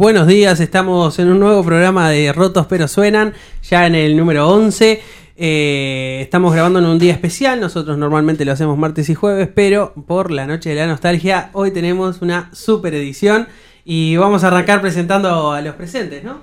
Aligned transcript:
Buenos 0.00 0.26
días, 0.26 0.60
estamos 0.60 1.18
en 1.18 1.28
un 1.28 1.40
nuevo 1.40 1.62
programa 1.62 2.08
de 2.08 2.32
Rotos 2.32 2.66
pero 2.66 2.88
Suenan, 2.88 3.34
ya 3.62 3.86
en 3.86 3.94
el 3.94 4.16
número 4.16 4.48
11. 4.48 5.02
Eh, 5.36 6.20
estamos 6.22 6.54
grabando 6.54 6.78
en 6.78 6.86
un 6.86 6.98
día 6.98 7.12
especial, 7.12 7.60
nosotros 7.60 7.98
normalmente 7.98 8.46
lo 8.46 8.52
hacemos 8.52 8.78
martes 8.78 9.10
y 9.10 9.14
jueves, 9.14 9.50
pero 9.54 9.92
por 9.92 10.30
la 10.30 10.46
noche 10.46 10.70
de 10.70 10.76
la 10.76 10.86
nostalgia 10.86 11.50
hoy 11.52 11.70
tenemos 11.70 12.22
una 12.22 12.48
super 12.54 12.94
edición 12.94 13.46
y 13.84 14.16
vamos 14.16 14.42
a 14.42 14.46
arrancar 14.46 14.80
presentando 14.80 15.52
a 15.52 15.60
los 15.60 15.74
presentes, 15.74 16.24
¿no? 16.24 16.40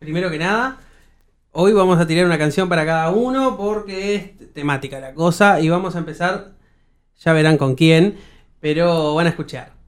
Primero 0.00 0.32
que 0.32 0.38
nada, 0.40 0.80
hoy 1.52 1.72
vamos 1.72 2.00
a 2.00 2.08
tirar 2.08 2.26
una 2.26 2.38
canción 2.38 2.68
para 2.68 2.84
cada 2.84 3.10
uno 3.10 3.56
porque 3.56 4.16
es 4.16 4.52
temática 4.52 4.98
la 4.98 5.14
cosa 5.14 5.60
y 5.60 5.68
vamos 5.68 5.94
a 5.94 6.00
empezar, 6.00 6.54
ya 7.20 7.32
verán 7.32 7.56
con 7.56 7.76
quién, 7.76 8.18
pero 8.58 9.14
van 9.14 9.28
a 9.28 9.30
escuchar. 9.30 9.79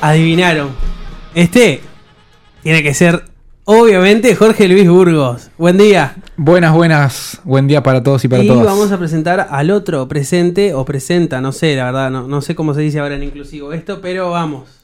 Adivinaron. 0.00 0.70
Este 1.34 1.82
tiene 2.62 2.82
que 2.82 2.94
ser, 2.94 3.24
obviamente, 3.64 4.34
Jorge 4.34 4.66
Luis 4.66 4.88
Burgos. 4.88 5.50
Buen 5.58 5.76
día. 5.76 6.16
Buenas, 6.38 6.72
buenas. 6.72 7.40
Buen 7.44 7.66
día 7.66 7.82
para 7.82 8.02
todos 8.02 8.24
y 8.24 8.28
para 8.28 8.42
y 8.42 8.48
todas. 8.48 8.64
vamos 8.64 8.92
a 8.92 8.98
presentar 8.98 9.48
al 9.50 9.70
otro 9.70 10.08
presente 10.08 10.72
o 10.72 10.86
presenta, 10.86 11.42
no 11.42 11.52
sé, 11.52 11.76
la 11.76 11.84
verdad, 11.84 12.10
no, 12.10 12.26
no 12.26 12.40
sé 12.40 12.54
cómo 12.54 12.72
se 12.72 12.80
dice 12.80 12.98
ahora 12.98 13.16
en 13.16 13.22
inclusivo 13.22 13.74
esto, 13.74 14.00
pero 14.00 14.30
vamos. 14.30 14.79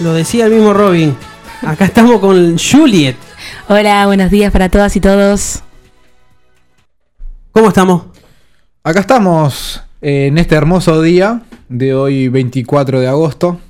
Lo 0.00 0.12
decía 0.12 0.46
el 0.46 0.52
mismo 0.52 0.72
Robin. 0.72 1.16
Acá 1.62 1.84
estamos 1.84 2.18
con 2.18 2.58
Juliet. 2.58 3.16
Hola, 3.68 4.06
buenos 4.06 4.28
días 4.30 4.52
para 4.52 4.68
todas 4.68 4.96
y 4.96 5.00
todos. 5.00 5.62
¿Cómo 7.52 7.68
estamos? 7.68 8.02
Acá 8.82 9.00
estamos 9.00 9.80
eh, 10.02 10.26
en 10.26 10.38
este 10.38 10.56
hermoso 10.56 11.00
día 11.00 11.42
de 11.68 11.94
hoy 11.94 12.28
24 12.28 13.00
de 13.00 13.06
agosto. 13.06 13.60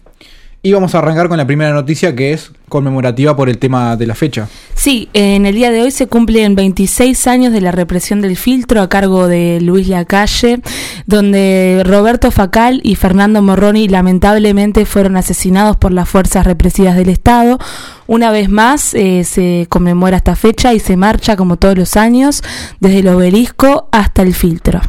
Y 0.67 0.73
vamos 0.73 0.95
a 0.95 0.99
arrancar 1.01 1.29
con 1.29 1.37
la 1.37 1.47
primera 1.47 1.75
noticia 1.75 2.17
que 2.17 2.33
es 2.33 2.51
conmemorativa 2.71 3.37
por 3.37 3.51
el 3.51 3.59
tema 3.59 3.97
de 3.97 4.07
la 4.07 4.15
fecha. 4.15 4.49
Sí, 4.73 5.11
en 5.13 5.45
el 5.45 5.57
día 5.57 5.71
de 5.71 5.83
hoy 5.83 5.91
se 5.91 6.07
cumplen 6.07 6.55
26 6.55 7.27
años 7.27 7.53
de 7.53 7.61
la 7.61 7.71
represión 7.71 8.23
del 8.23 8.35
filtro 8.35 8.81
a 8.81 8.89
cargo 8.89 9.29
de 9.29 9.61
Luis 9.61 9.89
Lacalle, 9.89 10.63
donde 11.05 11.83
Roberto 11.85 12.31
Facal 12.31 12.81
y 12.83 12.95
Fernando 12.95 13.43
Morroni 13.43 13.89
lamentablemente 13.89 14.87
fueron 14.87 15.19
asesinados 15.19 15.77
por 15.77 15.93
las 15.93 16.09
fuerzas 16.09 16.47
represivas 16.47 16.97
del 16.97 17.11
Estado. 17.11 17.59
Una 18.07 18.31
vez 18.31 18.49
más 18.49 18.95
eh, 18.95 19.25
se 19.25 19.67
conmemora 19.69 20.17
esta 20.17 20.35
fecha 20.35 20.73
y 20.73 20.81
se 20.81 20.97
marcha 20.97 21.37
como 21.37 21.59
todos 21.59 21.77
los 21.77 21.95
años 21.99 22.43
desde 22.81 23.01
el 23.01 23.09
obelisco 23.09 23.91
hasta 23.93 24.23
el 24.23 24.33
filtro. 24.33 24.81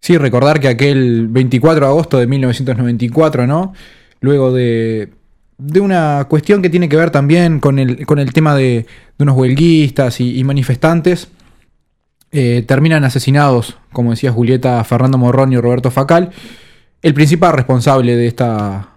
Sí, 0.00 0.16
recordar 0.16 0.58
que 0.58 0.68
aquel 0.68 1.28
24 1.28 1.84
de 1.84 1.92
agosto 1.92 2.18
de 2.18 2.26
1994, 2.26 3.46
¿no? 3.46 3.74
Luego 4.20 4.52
de, 4.52 5.10
de 5.58 5.80
una 5.80 6.26
cuestión 6.28 6.62
que 6.62 6.70
tiene 6.70 6.88
que 6.88 6.96
ver 6.96 7.10
también 7.10 7.60
con 7.60 7.78
el, 7.78 8.06
con 8.06 8.18
el 8.18 8.32
tema 8.32 8.54
de, 8.54 8.86
unos 9.18 9.36
huelguistas 9.36 10.20
y, 10.20 10.38
y 10.38 10.44
manifestantes, 10.44 11.28
eh, 12.30 12.62
terminan 12.66 13.04
asesinados, 13.04 13.78
como 13.92 14.10
decía 14.10 14.32
Julieta, 14.32 14.82
Fernando 14.84 15.18
Morrón 15.18 15.52
y 15.52 15.56
Roberto 15.56 15.90
Facal. 15.90 16.30
El 17.00 17.14
principal 17.14 17.54
responsable 17.54 18.16
de 18.16 18.26
esta 18.26 18.90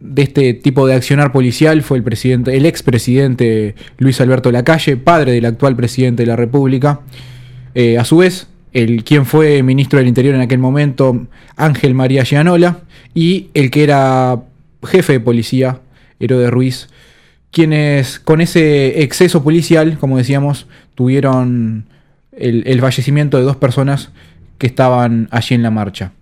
de 0.00 0.22
este 0.22 0.52
tipo 0.52 0.86
de 0.86 0.94
accionar 0.94 1.32
policial 1.32 1.82
fue 1.82 1.96
el 1.96 2.04
presidente, 2.04 2.54
el 2.54 2.66
expresidente 2.66 3.74
Luis 3.96 4.20
Alberto 4.20 4.52
Lacalle, 4.52 4.98
padre 4.98 5.32
del 5.32 5.46
actual 5.46 5.76
presidente 5.76 6.24
de 6.24 6.26
la 6.26 6.36
República. 6.36 7.00
Eh, 7.74 7.96
a 7.96 8.04
su 8.04 8.18
vez, 8.18 8.48
el 8.74 9.02
quien 9.02 9.24
fue 9.24 9.62
ministro 9.62 9.98
del 9.98 10.08
Interior 10.08 10.34
en 10.34 10.42
aquel 10.42 10.58
momento, 10.58 11.26
Ángel 11.56 11.94
María 11.94 12.24
Gianola, 12.24 12.80
y 13.14 13.48
el 13.54 13.70
que 13.70 13.82
era 13.82 14.42
jefe 14.84 15.14
de 15.14 15.20
policía, 15.20 15.80
Herode 16.20 16.50
Ruiz, 16.50 16.88
quienes 17.50 18.18
con 18.18 18.40
ese 18.40 19.02
exceso 19.02 19.42
policial, 19.42 19.98
como 19.98 20.18
decíamos, 20.18 20.66
tuvieron 20.94 21.86
el, 22.32 22.80
fallecimiento 22.80 23.38
de 23.38 23.44
dos 23.44 23.56
personas 23.56 24.10
que 24.58 24.66
estaban 24.66 25.28
allí 25.30 25.54
en 25.54 25.62
la 25.62 25.70
marcha. 25.70 26.12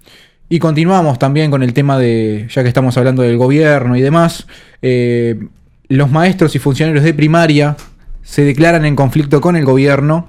Y 0.48 0.58
continuamos 0.58 1.18
también 1.18 1.50
con 1.50 1.62
el 1.62 1.72
tema 1.72 1.98
de, 1.98 2.46
ya 2.50 2.62
que 2.62 2.68
estamos 2.68 2.96
hablando 2.96 3.22
del 3.22 3.36
gobierno 3.36 3.96
y 3.96 4.00
demás, 4.00 4.46
eh, 4.82 5.46
los 5.88 6.10
maestros 6.10 6.54
y 6.54 6.58
funcionarios 6.58 7.04
de 7.04 7.14
primaria 7.14 7.76
se 8.22 8.42
declaran 8.42 8.84
en 8.84 8.96
conflicto 8.96 9.40
con 9.40 9.56
el 9.56 9.64
gobierno 9.64 10.28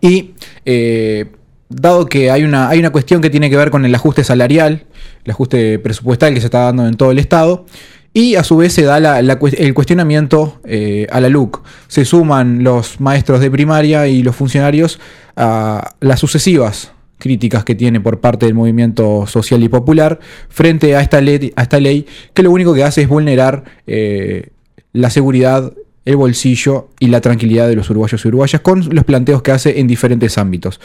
y 0.00 0.32
eh, 0.64 1.26
dado 1.70 2.06
que 2.06 2.30
hay 2.30 2.42
una, 2.42 2.68
hay 2.68 2.80
una 2.80 2.90
cuestión 2.90 3.22
que 3.22 3.30
tiene 3.30 3.48
que 3.48 3.56
ver 3.56 3.70
con 3.70 3.84
el 3.84 3.94
ajuste 3.94 4.24
salarial, 4.24 4.84
el 5.24 5.30
ajuste 5.30 5.78
presupuestal 5.78 6.34
que 6.34 6.40
se 6.40 6.46
está 6.46 6.64
dando 6.64 6.86
en 6.86 6.96
todo 6.96 7.12
el 7.12 7.18
Estado, 7.18 7.64
y 8.12 8.34
a 8.34 8.42
su 8.42 8.56
vez 8.56 8.72
se 8.72 8.82
da 8.82 9.20
el 9.20 9.74
cuestionamiento 9.74 10.60
eh, 10.64 11.06
a 11.10 11.20
la 11.20 11.28
LUC. 11.28 11.62
Se 11.86 12.04
suman 12.04 12.64
los 12.64 13.00
maestros 13.00 13.40
de 13.40 13.50
primaria 13.50 14.08
y 14.08 14.24
los 14.24 14.34
funcionarios 14.34 14.98
a 15.36 15.94
las 16.00 16.18
sucesivas 16.18 16.92
críticas 17.18 17.64
que 17.64 17.76
tiene 17.76 18.00
por 18.00 18.20
parte 18.20 18.46
del 18.46 18.54
movimiento 18.54 19.26
social 19.28 19.62
y 19.62 19.68
popular 19.68 20.18
frente 20.48 20.96
a 20.96 21.02
esta 21.02 21.20
ley, 21.20 21.52
a 21.54 21.62
esta 21.62 21.78
ley 21.78 22.06
que 22.34 22.42
lo 22.42 22.50
único 22.50 22.74
que 22.74 22.82
hace 22.82 23.02
es 23.02 23.08
vulnerar 23.08 23.62
eh, 23.86 24.48
la 24.92 25.10
seguridad, 25.10 25.72
el 26.04 26.16
bolsillo 26.16 26.88
y 26.98 27.08
la 27.08 27.20
tranquilidad 27.20 27.68
de 27.68 27.76
los 27.76 27.90
uruguayos 27.90 28.24
y 28.24 28.28
uruguayas 28.28 28.62
con 28.62 28.92
los 28.92 29.04
planteos 29.04 29.42
que 29.42 29.52
hace 29.52 29.78
en 29.78 29.86
diferentes 29.86 30.36
ámbitos. 30.38 30.80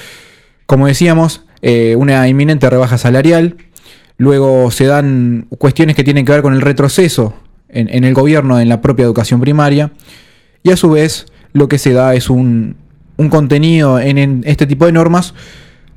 Como 0.66 0.88
decíamos, 0.88 1.46
eh, 1.62 1.96
una 1.98 2.28
inminente 2.28 2.70
rebaja 2.70 2.98
salarial, 2.98 3.58
luego 4.18 4.72
se 4.72 4.86
dan 4.86 5.48
cuestiones 5.58 5.96
que 5.96 6.04
tienen 6.04 6.26
que 6.26 6.32
ver 6.32 6.42
con 6.42 6.54
el 6.54 6.62
retroceso 6.62 7.36
en, 7.70 7.90
en 7.94 8.04
el 8.04 8.14
gobierno, 8.14 8.60
en 8.60 8.70
la 8.70 8.82
propia 8.82 9.04
educación 9.04 9.42
primaria, 9.42 9.92
y 10.64 10.72
a 10.72 10.78
su 10.78 10.90
vez 10.90 11.28
lo 11.54 11.68
que 11.68 11.78
se 11.78 11.94
da 11.94 12.16
es 12.16 12.30
un, 12.30 12.78
un 13.18 13.30
contenido 13.30 14.00
en, 14.00 14.18
en 14.18 14.44
este 14.46 14.66
tipo 14.68 14.86
de 14.86 14.92
normas, 14.92 15.34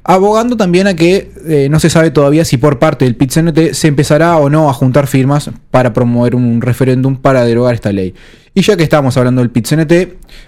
abogando 0.09 0.57
también 0.57 0.87
a 0.87 0.97
que 0.97 1.31
eh, 1.47 1.69
no 1.71 1.79
se 1.79 1.91
sabe 1.91 2.11
todavía 2.11 2.43
si 2.47 2.57
por 2.57 2.79
parte 2.79 3.05
del 3.05 3.15
PIT-CNT 3.15 3.75
se 3.75 3.89
empezará 3.89 4.39
o 4.39 4.49
no 4.49 4.71
a 4.71 4.73
juntar 4.73 5.07
firmas 5.07 5.51
para 5.71 5.93
promover 5.93 6.35
un 6.35 6.63
referéndum 6.63 7.17
para 7.17 7.45
derogar 7.45 7.75
esta 7.75 7.93
ley. 7.93 8.15
Y 8.55 8.63
ya 8.63 8.79
que 8.79 8.85
estamos 8.85 9.19
hablando 9.19 9.43
del 9.43 9.51
PIT-CNT, 9.51 9.93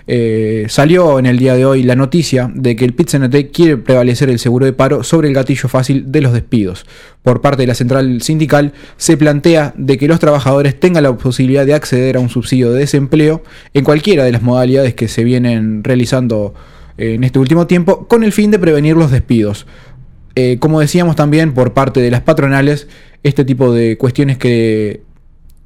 eh, 0.06 0.64
salió 0.70 1.18
en 1.18 1.26
el 1.26 1.38
día 1.38 1.56
de 1.56 1.66
hoy 1.66 1.82
la 1.82 1.94
noticia 1.94 2.50
de 2.54 2.74
que 2.74 2.86
el 2.86 2.94
PIT-CNT 2.96 3.50
quiere 3.52 3.76
prevalecer 3.76 4.30
el 4.30 4.38
seguro 4.38 4.64
de 4.64 4.72
paro 4.72 5.04
sobre 5.04 5.28
el 5.28 5.34
gatillo 5.34 5.68
fácil 5.68 6.10
de 6.10 6.22
los 6.22 6.32
despidos. 6.32 6.86
Por 7.22 7.42
parte 7.42 7.64
de 7.64 7.66
la 7.66 7.74
central 7.74 8.22
sindical 8.22 8.72
se 8.96 9.18
plantea 9.18 9.74
de 9.76 9.98
que 9.98 10.08
los 10.08 10.20
trabajadores 10.20 10.80
tengan 10.80 11.02
la 11.02 11.14
posibilidad 11.18 11.66
de 11.66 11.74
acceder 11.74 12.16
a 12.16 12.20
un 12.20 12.30
subsidio 12.30 12.72
de 12.72 12.78
desempleo 12.78 13.42
en 13.74 13.84
cualquiera 13.84 14.24
de 14.24 14.32
las 14.32 14.40
modalidades 14.40 14.94
que 14.94 15.06
se 15.06 15.22
vienen 15.22 15.84
realizando 15.84 16.54
en 17.00 17.25
este 17.25 17.38
último 17.38 17.67
tiempo 17.67 18.06
con 18.06 18.25
el 18.25 18.32
fin 18.32 18.50
de 18.50 18.58
prevenir 18.58 18.97
los 18.97 19.11
despidos. 19.11 19.67
Eh, 20.35 20.58
como 20.61 20.81
decíamos 20.81 21.17
también 21.17 21.55
por 21.55 21.73
parte 21.73 22.00
de 22.00 22.11
las 22.11 22.20
patronales, 22.20 22.88
este 23.23 23.44
tipo 23.44 23.73
de 23.73 23.99
cuestiones 23.99 24.38
que 24.38 25.02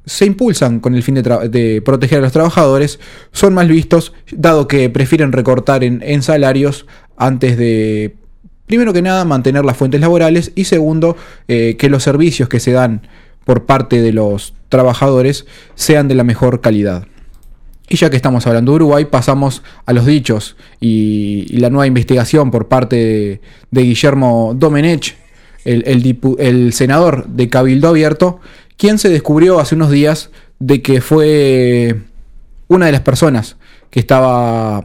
se 0.05 0.25
impulsan 0.25 0.79
con 0.79 0.95
el 0.95 1.03
fin 1.03 1.15
de, 1.15 1.81
proteger 1.83 2.19
a 2.19 2.21
los 2.21 2.31
trabajadores 2.31 2.99
son 3.31 3.53
mal 3.53 3.67
vistos, 3.67 4.13
dado 4.31 4.67
que 4.67 4.89
prefieren 4.89 5.31
recortar 5.31 5.83
en, 5.83 6.01
en 6.03 6.21
salarios 6.21 6.85
antes 7.17 7.57
de, 7.57 8.15
primero 8.65 8.93
que 8.93 9.01
nada, 9.01 9.25
mantener 9.25 9.65
las 9.65 9.77
fuentes 9.77 10.01
laborales 10.01 10.51
y 10.55 10.65
segundo, 10.65 11.17
eh, 11.47 11.75
que 11.77 11.89
los 11.89 12.03
servicios 12.03 12.49
que 12.49 12.59
se 12.59 12.71
dan 12.71 13.07
por 13.45 13.65
parte 13.65 14.01
de 14.01 14.11
los 14.11 14.53
trabajadores 14.69 15.45
sean 15.75 16.07
de 16.07 16.15
la 16.15 16.23
mejor 16.23 16.61
calidad. 16.61 17.07
Y 17.87 17.97
ya 17.97 18.09
que 18.09 18.15
estamos 18.15 18.47
hablando 18.47 18.71
de 18.71 18.75
Uruguay, 18.77 19.05
pasamos 19.05 19.61
a 19.85 19.93
los 19.93 20.05
dichos 20.05 20.55
y, 20.79 21.57
la 21.57 21.69
nueva 21.69 21.87
investigación 21.87 22.51
por 22.51 22.67
parte 22.67 23.41
de, 23.71 23.81
Guillermo 23.81 24.53
Domenech, 24.55 25.15
el 25.65 26.73
senador 26.73 27.27
de 27.27 27.49
Cabildo 27.49 27.89
Abierto, 27.89 28.39
quien 28.77 28.97
se 28.97 29.09
descubrió 29.09 29.59
hace 29.59 29.75
unos 29.75 29.91
días 29.91 30.29
de 30.59 30.81
que 30.81 31.01
fue 31.01 31.95
una 32.67 32.87
de 32.87 32.91
las 32.91 33.01
personas 33.01 33.57
que 33.89 33.99
estaba 33.99 34.83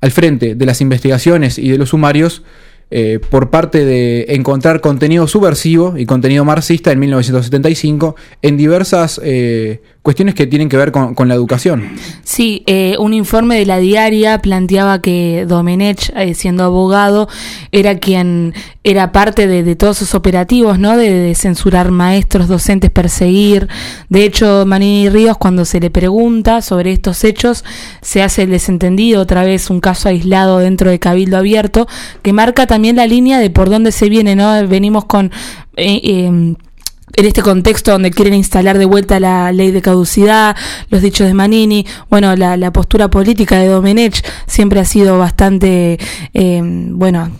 al 0.00 0.10
frente 0.10 0.54
de 0.54 0.66
las 0.66 0.80
investigaciones 0.80 1.58
y 1.58 1.70
de 1.70 1.78
los 1.78 1.90
sumarios 1.90 2.42
eh, 2.90 3.18
por 3.30 3.50
parte 3.50 3.84
de 3.84 4.26
encontrar 4.28 4.80
contenido 4.80 5.26
subversivo 5.26 5.98
y 5.98 6.06
contenido 6.06 6.44
marxista 6.44 6.92
en 6.92 7.00
1975 7.00 8.14
en 8.42 8.56
diversas 8.56 9.20
eh, 9.24 9.82
cuestiones 10.06 10.36
que 10.36 10.46
tienen 10.46 10.68
que 10.68 10.76
ver 10.76 10.92
con, 10.92 11.26
la 11.26 11.34
educación. 11.34 11.96
Sí, 12.22 12.62
eh, 12.66 12.94
un 13.00 13.12
informe 13.12 13.58
de 13.58 13.66
la 13.66 13.78
diaria 13.78 14.38
planteaba 14.38 15.00
que 15.00 15.46
Domenech, 15.48 16.12
eh, 16.14 16.34
siendo 16.34 16.62
abogado, 16.62 17.28
era 17.72 17.98
quien 17.98 18.54
era 18.84 19.10
parte 19.10 19.48
de, 19.48 19.74
todos 19.74 20.02
esos 20.02 20.14
operativos, 20.14 20.78
¿no? 20.78 20.96
De, 20.96 21.10
de 21.10 21.34
censurar 21.34 21.90
maestros, 21.90 22.46
docentes, 22.46 22.92
perseguir. 22.92 23.66
De 24.08 24.22
hecho, 24.24 24.62
Manini 24.64 25.08
Ríos, 25.08 25.38
cuando 25.38 25.64
se 25.64 25.80
le 25.80 25.90
pregunta 25.90 26.62
sobre 26.62 26.92
estos 26.92 27.24
hechos, 27.24 27.64
se 28.00 28.22
hace 28.22 28.44
el 28.44 28.50
desentendido, 28.50 29.22
otra 29.22 29.42
vez 29.42 29.70
un 29.70 29.80
caso 29.80 30.08
aislado 30.08 30.58
dentro 30.58 30.88
de 30.88 31.00
Cabildo 31.00 31.36
Abierto, 31.36 31.88
que 32.22 32.32
marca 32.32 32.68
también 32.68 32.94
la 32.94 33.08
línea 33.08 33.40
de 33.40 33.50
por 33.50 33.70
dónde 33.70 33.90
se 33.90 34.08
viene, 34.08 34.36
¿no? 34.36 34.68
Venimos 34.68 35.06
con... 35.06 35.32
eh, 35.76 36.00
eh, 36.04 36.54
en 37.16 37.24
este 37.26 37.42
contexto 37.42 37.92
donde 37.92 38.10
quieren 38.10 38.34
instalar 38.34 38.78
de 38.78 38.84
vuelta 38.84 39.18
la 39.20 39.50
ley 39.52 39.70
de 39.70 39.82
caducidad, 39.82 40.56
los 40.90 41.02
dichos 41.02 41.26
de 41.26 41.34
Manini, 41.34 41.86
bueno, 42.10 42.36
la, 42.36 42.70
postura 42.72 43.08
política 43.08 43.58
de 43.58 43.68
Domenech 43.68 44.22
siempre 44.46 44.80
ha 44.80 44.84
sido 44.84 45.18
bastante, 45.18 45.98
eh, 46.34 46.60
bueno, 46.62 47.30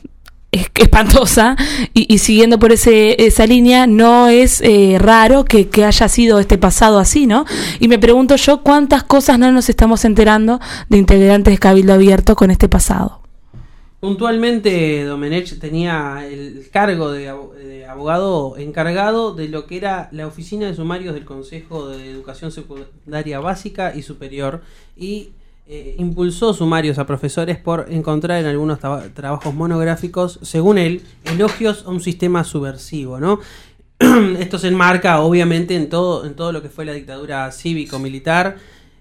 es- 0.50 0.70
espantosa 0.76 1.56
y, 1.92 2.12
y 2.12 2.18
siguiendo 2.18 2.58
por 2.58 2.72
ese, 2.72 3.26
esa 3.26 3.46
línea 3.46 3.86
no 3.86 4.28
es 4.28 4.60
eh, 4.62 4.96
raro 4.98 5.44
que, 5.44 5.68
que 5.68 5.84
haya 5.84 6.08
sido 6.08 6.38
este 6.38 6.56
pasado 6.58 6.98
así, 6.98 7.26
¿no? 7.26 7.44
Y 7.80 7.88
me 7.88 7.98
pregunto 7.98 8.36
yo 8.36 8.62
cuántas 8.62 9.02
cosas 9.02 9.38
no 9.38 9.52
nos 9.52 9.68
estamos 9.68 10.04
enterando 10.04 10.60
de 10.88 10.98
integrantes 10.98 11.52
de 11.52 11.58
Cabildo 11.58 11.92
Abierto 11.94 12.34
con 12.36 12.50
este 12.50 12.68
pasado. 12.68 13.15
Puntualmente, 14.00 15.04
Domenech 15.04 15.58
tenía 15.58 16.26
el 16.28 16.68
cargo 16.70 17.10
de, 17.12 17.30
abo- 17.30 17.54
de 17.54 17.86
abogado 17.86 18.56
encargado 18.58 19.34
de 19.34 19.48
lo 19.48 19.66
que 19.66 19.78
era 19.78 20.08
la 20.12 20.26
oficina 20.26 20.66
de 20.66 20.74
sumarios 20.74 21.14
del 21.14 21.24
Consejo 21.24 21.88
de 21.88 22.10
Educación 22.10 22.52
Secundaria 22.52 23.40
Básica 23.40 23.94
y 23.96 24.02
Superior 24.02 24.60
y 24.96 25.30
eh, 25.66 25.96
impulsó 25.98 26.52
sumarios 26.52 26.98
a 26.98 27.06
profesores 27.06 27.56
por 27.58 27.86
encontrar 27.90 28.38
en 28.40 28.46
algunos 28.46 28.78
traba- 28.78 29.08
trabajos 29.14 29.54
monográficos, 29.54 30.38
según 30.42 30.76
él, 30.78 31.00
elogios 31.24 31.84
a 31.86 31.90
un 31.90 32.00
sistema 32.02 32.44
subversivo. 32.44 33.18
Esto 34.38 34.58
se 34.58 34.68
enmarca 34.68 35.20
obviamente 35.22 35.74
en 35.74 35.88
todo, 35.88 36.26
en 36.26 36.36
todo 36.36 36.52
lo 36.52 36.60
que 36.60 36.68
fue 36.68 36.84
la 36.84 36.92
dictadura 36.92 37.50
cívico-militar. 37.50 38.58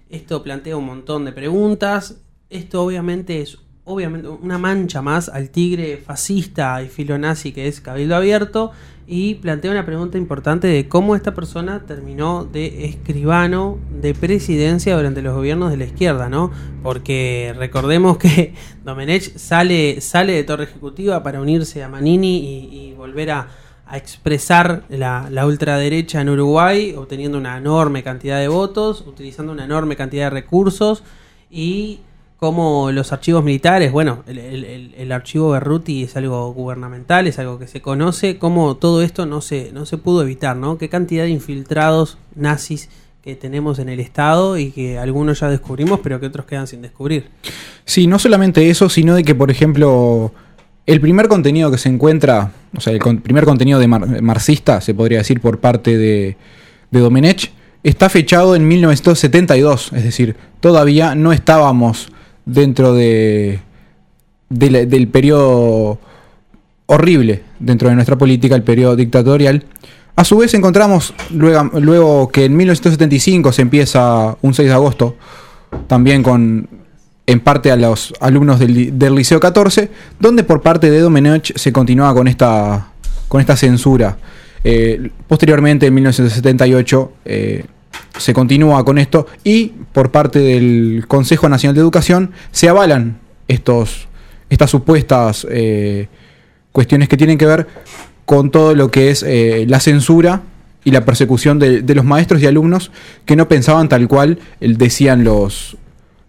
Esto 0.08 0.42
plantea 0.42 0.76
un 0.78 0.86
montón 0.86 1.26
de 1.26 1.32
preguntas. 1.32 2.16
Esto 2.48 2.82
obviamente 2.82 3.42
es 3.42 3.58
obviamente 3.86 4.28
una 4.28 4.58
mancha 4.58 5.00
más 5.00 5.28
al 5.28 5.50
tigre 5.50 5.96
fascista 5.96 6.82
y 6.82 6.88
filonazi 6.88 7.52
que 7.52 7.68
es 7.68 7.80
Cabildo 7.80 8.16
Abierto 8.16 8.72
y 9.06 9.36
plantea 9.36 9.70
una 9.70 9.86
pregunta 9.86 10.18
importante 10.18 10.66
de 10.66 10.88
cómo 10.88 11.14
esta 11.14 11.34
persona 11.34 11.86
terminó 11.86 12.44
de 12.44 12.86
escribano 12.86 13.78
de 14.02 14.12
presidencia 14.12 14.96
durante 14.96 15.22
los 15.22 15.36
gobiernos 15.36 15.70
de 15.70 15.76
la 15.76 15.84
izquierda, 15.84 16.28
¿no? 16.28 16.50
Porque 16.82 17.54
recordemos 17.56 18.18
que 18.18 18.54
Domenech 18.84 19.36
sale, 19.36 20.00
sale 20.00 20.32
de 20.32 20.42
Torre 20.42 20.64
Ejecutiva 20.64 21.22
para 21.22 21.40
unirse 21.40 21.84
a 21.84 21.88
Manini 21.88 22.68
y, 22.72 22.92
volver 22.96 23.30
a, 23.30 23.46
a 23.86 23.96
expresar 23.96 24.82
la, 24.88 25.28
la 25.30 25.46
ultraderecha 25.46 26.22
en 26.22 26.30
Uruguay, 26.30 26.92
obteniendo 26.96 27.38
una 27.38 27.56
enorme 27.56 28.02
cantidad 28.02 28.40
de 28.40 28.48
votos, 28.48 29.04
utilizando 29.06 29.52
una 29.52 29.64
enorme 29.64 29.94
cantidad 29.94 30.24
de 30.24 30.30
recursos 30.30 31.04
y 31.48 32.00
como 32.38 32.90
los 32.92 33.12
archivos 33.12 33.42
militares, 33.42 33.90
bueno, 33.92 34.22
el, 34.26 35.10
archivo 35.12 35.50
Berruti 35.50 36.02
es 36.02 36.16
algo 36.16 36.52
gubernamental, 36.52 37.26
es 37.26 37.38
algo 37.38 37.58
que 37.58 37.66
se 37.66 37.80
conoce, 37.80 38.36
como 38.38 38.76
todo 38.76 39.00
esto 39.02 39.24
no 39.24 39.40
se, 39.40 39.70
no 39.72 39.86
se 39.86 39.96
pudo 39.96 40.22
evitar, 40.22 40.56
¿no? 40.56 40.76
Qué 40.76 40.88
cantidad 40.90 41.24
de 41.24 41.30
infiltrados 41.30 42.18
nazis 42.34 42.90
que 43.22 43.36
tenemos 43.36 43.78
en 43.78 43.88
el 43.88 44.00
Estado 44.00 44.58
y 44.58 44.70
que 44.70 44.98
algunos 44.98 45.40
ya 45.40 45.48
descubrimos, 45.48 46.00
pero 46.02 46.20
que 46.20 46.26
otros 46.26 46.44
quedan 46.46 46.66
sin 46.66 46.82
descubrir. 46.82 47.30
Sí, 47.84 48.06
no 48.06 48.18
solamente 48.18 48.68
eso, 48.68 48.88
sino 48.90 49.14
de 49.14 49.24
que, 49.24 49.34
por 49.34 49.50
ejemplo, 49.50 50.32
el 50.84 51.00
primer 51.00 51.28
contenido 51.28 51.70
que 51.70 51.78
se 51.78 51.88
encuentra, 51.88 52.52
o 52.76 52.80
sea, 52.80 52.92
el 52.92 52.98
con- 53.00 53.18
primer 53.22 53.44
contenido 53.44 53.78
de 53.78 53.88
mar- 53.88 54.22
marxista, 54.22 54.80
se 54.82 54.92
podría 54.94 55.18
decir, 55.18 55.40
por 55.40 55.58
parte 55.58 55.96
de, 55.96 56.36
de 56.90 57.00
Domenech, 57.00 57.50
está 57.82 58.08
fechado 58.10 58.54
en 58.54 58.68
1972, 58.68 59.92
es 59.94 60.04
decir, 60.04 60.36
todavía 60.60 61.14
no 61.14 61.32
estábamos 61.32 62.08
dentro 62.46 62.94
de, 62.94 63.60
del 64.48 65.08
periodo 65.08 65.98
horrible 66.86 67.42
dentro 67.58 67.88
de 67.88 67.94
nuestra 67.94 68.16
política, 68.16 68.54
el 68.54 68.62
periodo 68.62 68.96
dictatorial. 68.96 69.64
A 70.14 70.24
su 70.24 70.38
vez 70.38 70.54
encontramos 70.54 71.12
luego, 71.30 71.78
luego 71.78 72.28
que 72.28 72.46
en 72.46 72.56
1975 72.56 73.52
se 73.52 73.62
empieza 73.62 74.36
un 74.40 74.54
6 74.54 74.68
de 74.68 74.74
agosto, 74.74 75.16
también 75.88 76.22
con 76.22 76.68
en 77.26 77.40
parte 77.40 77.72
a 77.72 77.76
los 77.76 78.14
alumnos 78.20 78.60
del 78.60 79.14
Liceo 79.14 79.40
14, 79.40 79.90
donde 80.20 80.44
por 80.44 80.62
parte 80.62 80.90
de 80.90 81.00
Domenech 81.00 81.56
se 81.56 81.72
continuaba 81.72 82.14
con 82.14 82.28
esta, 82.28 82.92
con 83.28 83.40
esta 83.40 83.56
censura. 83.56 84.16
Eh, 84.62 85.10
posteriormente, 85.26 85.86
en 85.86 85.94
1978, 85.94 87.12
eh, 87.24 87.64
se 88.18 88.32
continúa 88.32 88.84
con 88.84 88.98
esto 88.98 89.26
y 89.44 89.72
por 89.92 90.10
parte 90.10 90.38
del 90.38 91.04
Consejo 91.08 91.48
Nacional 91.48 91.74
de 91.74 91.80
Educación 91.80 92.32
se 92.50 92.68
avalan 92.68 93.18
estos, 93.48 94.08
estas 94.50 94.70
supuestas 94.70 95.46
eh, 95.50 96.08
cuestiones 96.72 97.08
que 97.08 97.16
tienen 97.16 97.38
que 97.38 97.46
ver 97.46 97.66
con 98.24 98.50
todo 98.50 98.74
lo 98.74 98.90
que 98.90 99.10
es 99.10 99.22
eh, 99.22 99.64
la 99.68 99.80
censura 99.80 100.42
y 100.84 100.90
la 100.90 101.04
persecución 101.04 101.58
de, 101.58 101.82
de 101.82 101.94
los 101.94 102.04
maestros 102.04 102.42
y 102.42 102.46
alumnos 102.46 102.92
que 103.24 103.36
no 103.36 103.48
pensaban 103.48 103.88
tal 103.88 104.06
cual 104.08 104.38
decían 104.60 105.24
los, 105.24 105.76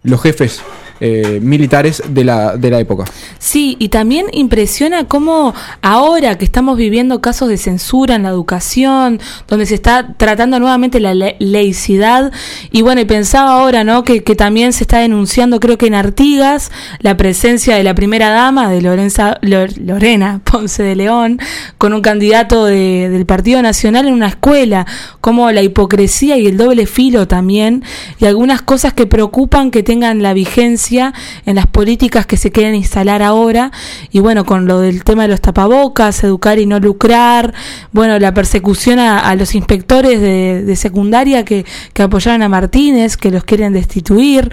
los 0.02 0.20
jefes 0.22 0.62
eh, 1.00 1.38
militares 1.42 2.02
de 2.08 2.24
la, 2.24 2.56
de 2.56 2.70
la 2.70 2.80
época. 2.80 3.04
Sí, 3.38 3.76
y 3.78 3.88
también 3.88 4.26
impresiona 4.32 5.04
cómo 5.04 5.54
ahora 5.82 6.36
que 6.38 6.44
estamos 6.44 6.76
viviendo 6.76 7.20
casos 7.20 7.48
de 7.48 7.56
censura 7.56 8.16
en 8.16 8.22
la 8.24 8.30
educación, 8.30 9.20
donde 9.46 9.66
se 9.66 9.74
está 9.74 10.14
tratando 10.16 10.58
nuevamente 10.58 10.98
la 11.00 11.14
le- 11.14 11.36
laicidad, 11.38 12.32
y 12.72 12.82
bueno, 12.82 13.00
y 13.00 13.04
pensaba 13.04 13.52
ahora, 13.60 13.84
¿no? 13.84 14.02
Que, 14.02 14.22
que 14.22 14.34
también 14.34 14.72
se 14.72 14.84
está 14.84 14.98
denunciando, 14.98 15.60
creo 15.60 15.78
que 15.78 15.86
en 15.86 15.94
Artigas, 15.94 16.70
la 17.00 17.16
presencia 17.16 17.76
de 17.76 17.84
la 17.84 17.94
primera 17.94 18.30
dama, 18.30 18.70
de 18.70 18.82
Lorenza, 18.82 19.38
Lor- 19.42 19.76
Lorena 19.78 20.40
Ponce 20.44 20.82
de 20.82 20.96
León, 20.96 21.38
con 21.78 21.92
un 21.92 22.00
candidato 22.00 22.64
de- 22.64 23.08
del 23.10 23.26
Partido 23.26 23.62
Nacional 23.62 24.08
en 24.08 24.14
una 24.14 24.28
escuela, 24.28 24.86
como 25.20 25.50
la 25.52 25.62
hipocresía 25.62 26.36
y 26.38 26.46
el 26.46 26.56
doble 26.56 26.86
filo 26.86 27.28
también, 27.28 27.84
y 28.18 28.24
algunas 28.24 28.62
cosas 28.62 28.92
que 28.94 29.06
preocupan 29.06 29.70
que 29.70 29.82
tengan 29.82 30.22
la 30.22 30.32
vigencia 30.32 30.87
en 30.90 31.54
las 31.54 31.66
políticas 31.66 32.26
que 32.26 32.36
se 32.36 32.50
quieren 32.50 32.74
instalar 32.74 33.22
ahora, 33.22 33.70
y 34.10 34.20
bueno, 34.20 34.44
con 34.44 34.66
lo 34.66 34.80
del 34.80 35.04
tema 35.04 35.22
de 35.22 35.28
los 35.28 35.40
tapabocas, 35.40 36.22
educar 36.24 36.58
y 36.58 36.66
no 36.66 36.80
lucrar, 36.80 37.54
bueno, 37.92 38.18
la 38.18 38.32
persecución 38.34 38.98
a, 38.98 39.34
los 39.34 39.54
inspectores 39.54 40.20
de, 40.20 40.64
de 40.64 40.76
secundaria 40.76 41.44
que, 41.44 41.64
que 41.92 42.02
apoyaron 42.02 42.42
a 42.42 42.48
Martínez, 42.48 43.16
que 43.16 43.30
los 43.30 43.44
quieren 43.44 43.72
destituir. 43.72 44.50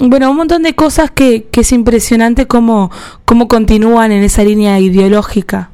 Bueno, 0.00 0.30
un 0.30 0.36
montón 0.36 0.62
de 0.62 0.74
cosas 0.74 1.10
que, 1.10 1.46
que 1.50 1.62
es 1.62 1.72
impresionante 1.72 2.46
cómo, 2.46 2.90
cómo 3.24 3.48
continúan 3.48 4.12
en 4.12 4.22
esa 4.22 4.44
línea 4.44 4.78
ideológica. 4.78 5.70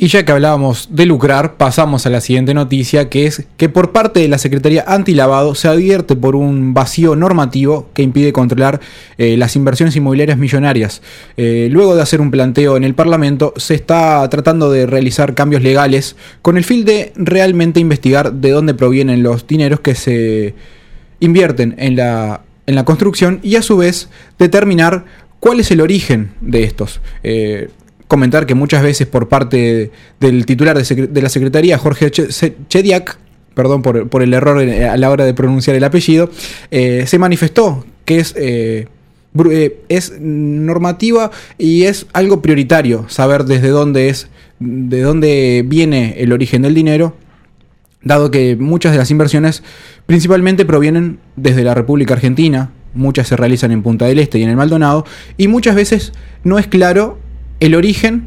Y 0.00 0.06
ya 0.06 0.24
que 0.24 0.30
hablábamos 0.30 0.90
de 0.92 1.06
lucrar, 1.06 1.56
pasamos 1.56 2.06
a 2.06 2.10
la 2.10 2.20
siguiente 2.20 2.54
noticia, 2.54 3.08
que 3.08 3.26
es 3.26 3.48
que 3.56 3.68
por 3.68 3.90
parte 3.90 4.20
de 4.20 4.28
la 4.28 4.38
Secretaría 4.38 4.84
Antilavado 4.86 5.56
se 5.56 5.66
advierte 5.66 6.14
por 6.14 6.36
un 6.36 6.72
vacío 6.72 7.16
normativo 7.16 7.90
que 7.94 8.02
impide 8.02 8.32
controlar 8.32 8.78
eh, 9.16 9.36
las 9.36 9.56
inversiones 9.56 9.96
inmobiliarias 9.96 10.38
millonarias. 10.38 11.02
Eh, 11.36 11.68
luego 11.72 11.96
de 11.96 12.02
hacer 12.02 12.20
un 12.20 12.30
planteo 12.30 12.76
en 12.76 12.84
el 12.84 12.94
Parlamento, 12.94 13.54
se 13.56 13.74
está 13.74 14.28
tratando 14.30 14.70
de 14.70 14.86
realizar 14.86 15.34
cambios 15.34 15.62
legales 15.62 16.14
con 16.42 16.56
el 16.56 16.62
fin 16.62 16.84
de 16.84 17.12
realmente 17.16 17.80
investigar 17.80 18.34
de 18.34 18.50
dónde 18.50 18.74
provienen 18.74 19.24
los 19.24 19.48
dineros 19.48 19.80
que 19.80 19.96
se 19.96 20.54
invierten 21.18 21.74
en 21.76 21.96
la, 21.96 22.42
en 22.68 22.76
la 22.76 22.84
construcción 22.84 23.40
y 23.42 23.56
a 23.56 23.62
su 23.62 23.78
vez 23.78 24.10
determinar 24.38 25.06
cuál 25.40 25.58
es 25.58 25.72
el 25.72 25.80
origen 25.80 26.30
de 26.40 26.62
estos. 26.62 27.00
Eh, 27.24 27.68
comentar 28.08 28.46
que 28.46 28.54
muchas 28.54 28.82
veces 28.82 29.06
por 29.06 29.28
parte 29.28 29.90
del 30.18 30.46
titular 30.46 30.76
de, 30.76 31.06
de 31.06 31.22
la 31.22 31.28
Secretaría, 31.28 31.78
Jorge 31.78 32.10
Chediak, 32.10 33.18
perdón 33.54 33.82
por, 33.82 34.08
por 34.08 34.22
el 34.22 34.34
error 34.34 34.58
a 34.58 34.96
la 34.96 35.10
hora 35.10 35.24
de 35.24 35.34
pronunciar 35.34 35.76
el 35.76 35.84
apellido, 35.84 36.30
eh, 36.70 37.04
se 37.06 37.18
manifestó 37.18 37.84
que 38.04 38.18
es, 38.18 38.34
eh, 38.36 38.88
eh, 39.50 39.80
es 39.88 40.18
normativa 40.18 41.30
y 41.58 41.84
es 41.84 42.06
algo 42.12 42.40
prioritario 42.40 43.06
saber 43.08 43.44
desde 43.44 43.68
dónde 43.68 44.08
es, 44.08 44.28
de 44.58 45.02
dónde 45.02 45.64
viene 45.66 46.16
el 46.18 46.32
origen 46.32 46.62
del 46.62 46.74
dinero 46.74 47.14
dado 48.02 48.30
que 48.30 48.56
muchas 48.56 48.92
de 48.92 48.98
las 48.98 49.10
inversiones 49.10 49.62
principalmente 50.06 50.64
provienen 50.64 51.18
desde 51.36 51.64
la 51.64 51.74
República 51.74 52.14
Argentina, 52.14 52.70
muchas 52.94 53.28
se 53.28 53.36
realizan 53.36 53.72
en 53.72 53.82
Punta 53.82 54.06
del 54.06 54.18
Este 54.18 54.38
y 54.38 54.42
en 54.42 54.50
el 54.50 54.56
Maldonado, 54.56 55.04
y 55.36 55.48
muchas 55.48 55.74
veces 55.74 56.12
no 56.44 56.58
es 56.58 56.66
claro 56.66 57.18
el 57.60 57.74
origen 57.74 58.26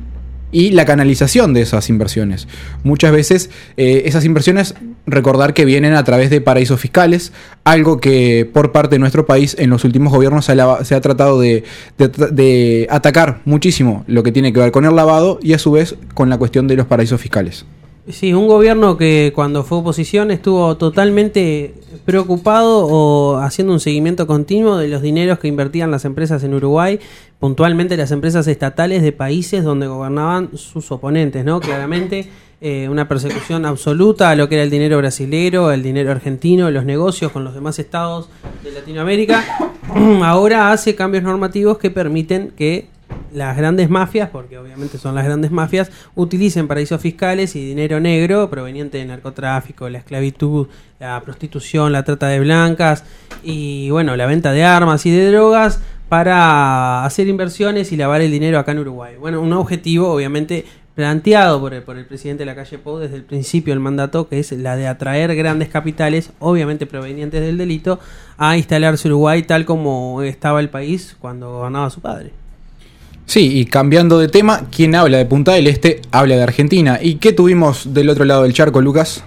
y 0.51 0.71
la 0.71 0.85
canalización 0.85 1.53
de 1.53 1.61
esas 1.61 1.89
inversiones. 1.89 2.47
Muchas 2.83 3.11
veces 3.11 3.49
eh, 3.77 4.03
esas 4.05 4.25
inversiones, 4.25 4.75
recordar 5.05 5.53
que 5.53 5.65
vienen 5.65 5.93
a 5.93 6.03
través 6.03 6.29
de 6.29 6.41
paraísos 6.41 6.79
fiscales, 6.79 7.31
algo 7.63 7.99
que 7.99 8.49
por 8.51 8.71
parte 8.71 8.95
de 8.95 8.99
nuestro 8.99 9.25
país 9.25 9.55
en 9.59 9.69
los 9.69 9.83
últimos 9.83 10.11
gobiernos 10.11 10.45
se 10.45 10.53
ha, 10.95 11.01
tratado 11.01 11.39
de 11.39 12.87
atacar 12.89 13.41
muchísimo 13.45 14.03
lo 14.07 14.23
que 14.23 14.31
tiene 14.31 14.51
que 14.51 14.59
ver 14.59 14.71
con 14.71 14.85
el 14.85 14.95
lavado 14.95 15.39
y 15.41 15.53
a 15.53 15.59
su 15.59 15.71
vez 15.71 15.95
con 16.13 16.29
la 16.29 16.37
cuestión 16.37 16.67
de 16.67 16.75
los 16.75 16.85
paraísos 16.85 17.21
fiscales. 17.21 17.65
Sí, 18.07 18.33
un 18.33 18.47
gobierno 18.47 18.97
que 18.97 19.31
cuando 19.35 19.63
fue 19.63 19.77
oposición 19.77 20.31
estuvo 20.31 20.75
totalmente 20.75 21.75
preocupado 22.03 22.87
o 22.87 23.37
haciendo 23.37 23.73
un 23.73 23.79
seguimiento 23.79 24.25
continuo 24.25 24.77
de 24.77 24.87
los 24.87 25.03
dineros 25.03 25.37
que 25.37 25.47
invertían 25.47 25.91
las 25.91 26.03
empresas 26.03 26.43
en 26.43 26.55
Uruguay, 26.55 26.99
puntualmente 27.39 27.95
las 27.97 28.09
empresas 28.09 28.47
estatales 28.47 29.03
de 29.03 29.11
países 29.11 29.63
donde 29.63 29.85
gobernaban 29.85 30.49
sus 30.57 30.91
oponentes, 30.91 31.45
¿no? 31.45 31.59
Claramente 31.59 32.27
eh, 32.59 32.89
una 32.89 33.07
persecución 33.07 33.65
absoluta 33.65 34.31
a 34.31 34.35
lo 34.35 34.49
que 34.49 34.55
era 34.55 34.63
el 34.63 34.71
dinero 34.71 34.97
brasilero, 34.97 35.71
el 35.71 35.83
dinero 35.83 36.11
argentino, 36.11 36.71
los 36.71 36.85
negocios 36.85 37.31
con 37.31 37.43
los 37.43 37.53
demás 37.53 37.77
estados 37.77 38.29
de 38.63 38.71
Latinoamérica. 38.71 39.43
Ahora 40.23 40.71
hace 40.71 40.95
cambios 40.95 41.23
normativos 41.23 41.77
que 41.77 41.91
permiten 41.91 42.51
que 42.55 42.87
las 43.33 43.55
grandes 43.57 43.89
mafias, 43.89 44.29
porque 44.29 44.57
obviamente 44.57 44.97
son 44.97 45.15
las 45.15 45.25
grandes 45.25 45.51
mafias, 45.51 45.91
utilicen 46.15 46.67
paraísos 46.67 47.01
fiscales 47.01 47.55
y 47.55 47.65
dinero 47.65 47.99
negro 47.99 48.49
proveniente 48.49 48.97
del 48.97 49.07
narcotráfico, 49.07 49.89
la 49.89 49.99
esclavitud, 49.99 50.67
la 50.99 51.21
prostitución, 51.21 51.91
la 51.91 52.03
trata 52.03 52.27
de 52.27 52.39
blancas 52.39 53.03
y 53.43 53.89
bueno, 53.89 54.15
la 54.15 54.25
venta 54.25 54.51
de 54.51 54.63
armas 54.63 55.05
y 55.05 55.11
de 55.11 55.31
drogas 55.31 55.81
para 56.09 57.05
hacer 57.05 57.27
inversiones 57.27 57.91
y 57.93 57.97
lavar 57.97 58.21
el 58.21 58.31
dinero 58.31 58.59
acá 58.59 58.73
en 58.73 58.79
Uruguay. 58.79 59.15
Bueno, 59.17 59.41
un 59.41 59.53
objetivo 59.53 60.11
obviamente 60.11 60.65
planteado 60.95 61.59
por 61.61 61.73
el, 61.73 61.83
por 61.83 61.97
el 61.97 62.05
presidente 62.05 62.41
de 62.41 62.45
la 62.47 62.55
calle 62.55 62.77
Pou 62.77 62.99
desde 62.99 63.15
el 63.15 63.23
principio 63.23 63.73
del 63.73 63.79
mandato, 63.79 64.27
que 64.27 64.39
es 64.39 64.51
la 64.51 64.75
de 64.75 64.87
atraer 64.87 65.33
grandes 65.35 65.69
capitales, 65.69 66.31
obviamente 66.39 66.85
provenientes 66.85 67.41
del 67.41 67.57
delito, 67.57 67.99
a 68.37 68.57
instalarse 68.57 69.07
Uruguay 69.07 69.43
tal 69.43 69.65
como 69.65 70.21
estaba 70.21 70.59
el 70.59 70.69
país 70.69 71.15
cuando 71.19 71.51
gobernaba 71.51 71.89
su 71.89 72.01
padre. 72.01 72.40
Sí, 73.31 73.59
y 73.59 73.63
cambiando 73.63 74.19
de 74.19 74.27
tema, 74.27 74.63
quien 74.69 74.93
habla 74.93 75.17
de 75.17 75.25
Punta 75.25 75.53
del 75.53 75.67
Este 75.67 76.01
habla 76.11 76.35
de 76.35 76.43
Argentina. 76.43 76.99
¿Y 77.01 77.15
qué 77.15 77.31
tuvimos 77.31 77.93
del 77.93 78.09
otro 78.09 78.25
lado 78.25 78.43
del 78.43 78.51
charco, 78.51 78.81
Lucas? 78.81 79.23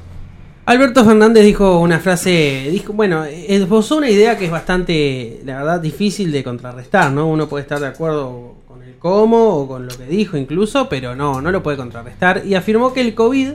Alberto 0.67 1.07
Fernández 1.07 1.43
dijo 1.43 1.81
una 1.81 1.99
frase, 2.01 2.69
dijo, 2.71 2.93
bueno, 2.93 3.25
esbozó 3.25 3.97
una 3.97 4.11
idea 4.11 4.37
que 4.37 4.45
es 4.45 4.51
bastante, 4.51 5.41
la 5.47 5.57
verdad, 5.57 5.81
difícil 5.81 6.33
de 6.33 6.45
contrarrestar, 6.45 7.13
¿no? 7.13 7.27
Uno 7.27 7.49
puede 7.49 7.63
estar 7.63 7.81
de 7.81 7.87
acuerdo 7.87 8.57
con 8.69 8.83
el 8.83 8.97
cómo 8.99 9.57
o 9.57 9.67
con 9.67 9.87
lo 9.87 9.97
que 9.97 10.05
dijo 10.05 10.37
incluso, 10.37 10.87
pero 10.91 11.17
no, 11.17 11.41
no 11.41 11.51
lo 11.51 11.63
puede 11.63 11.79
contrarrestar. 11.79 12.43
Y 12.45 12.57
afirmó 12.57 12.93
que 12.93 13.01
el 13.01 13.15
COVID 13.15 13.53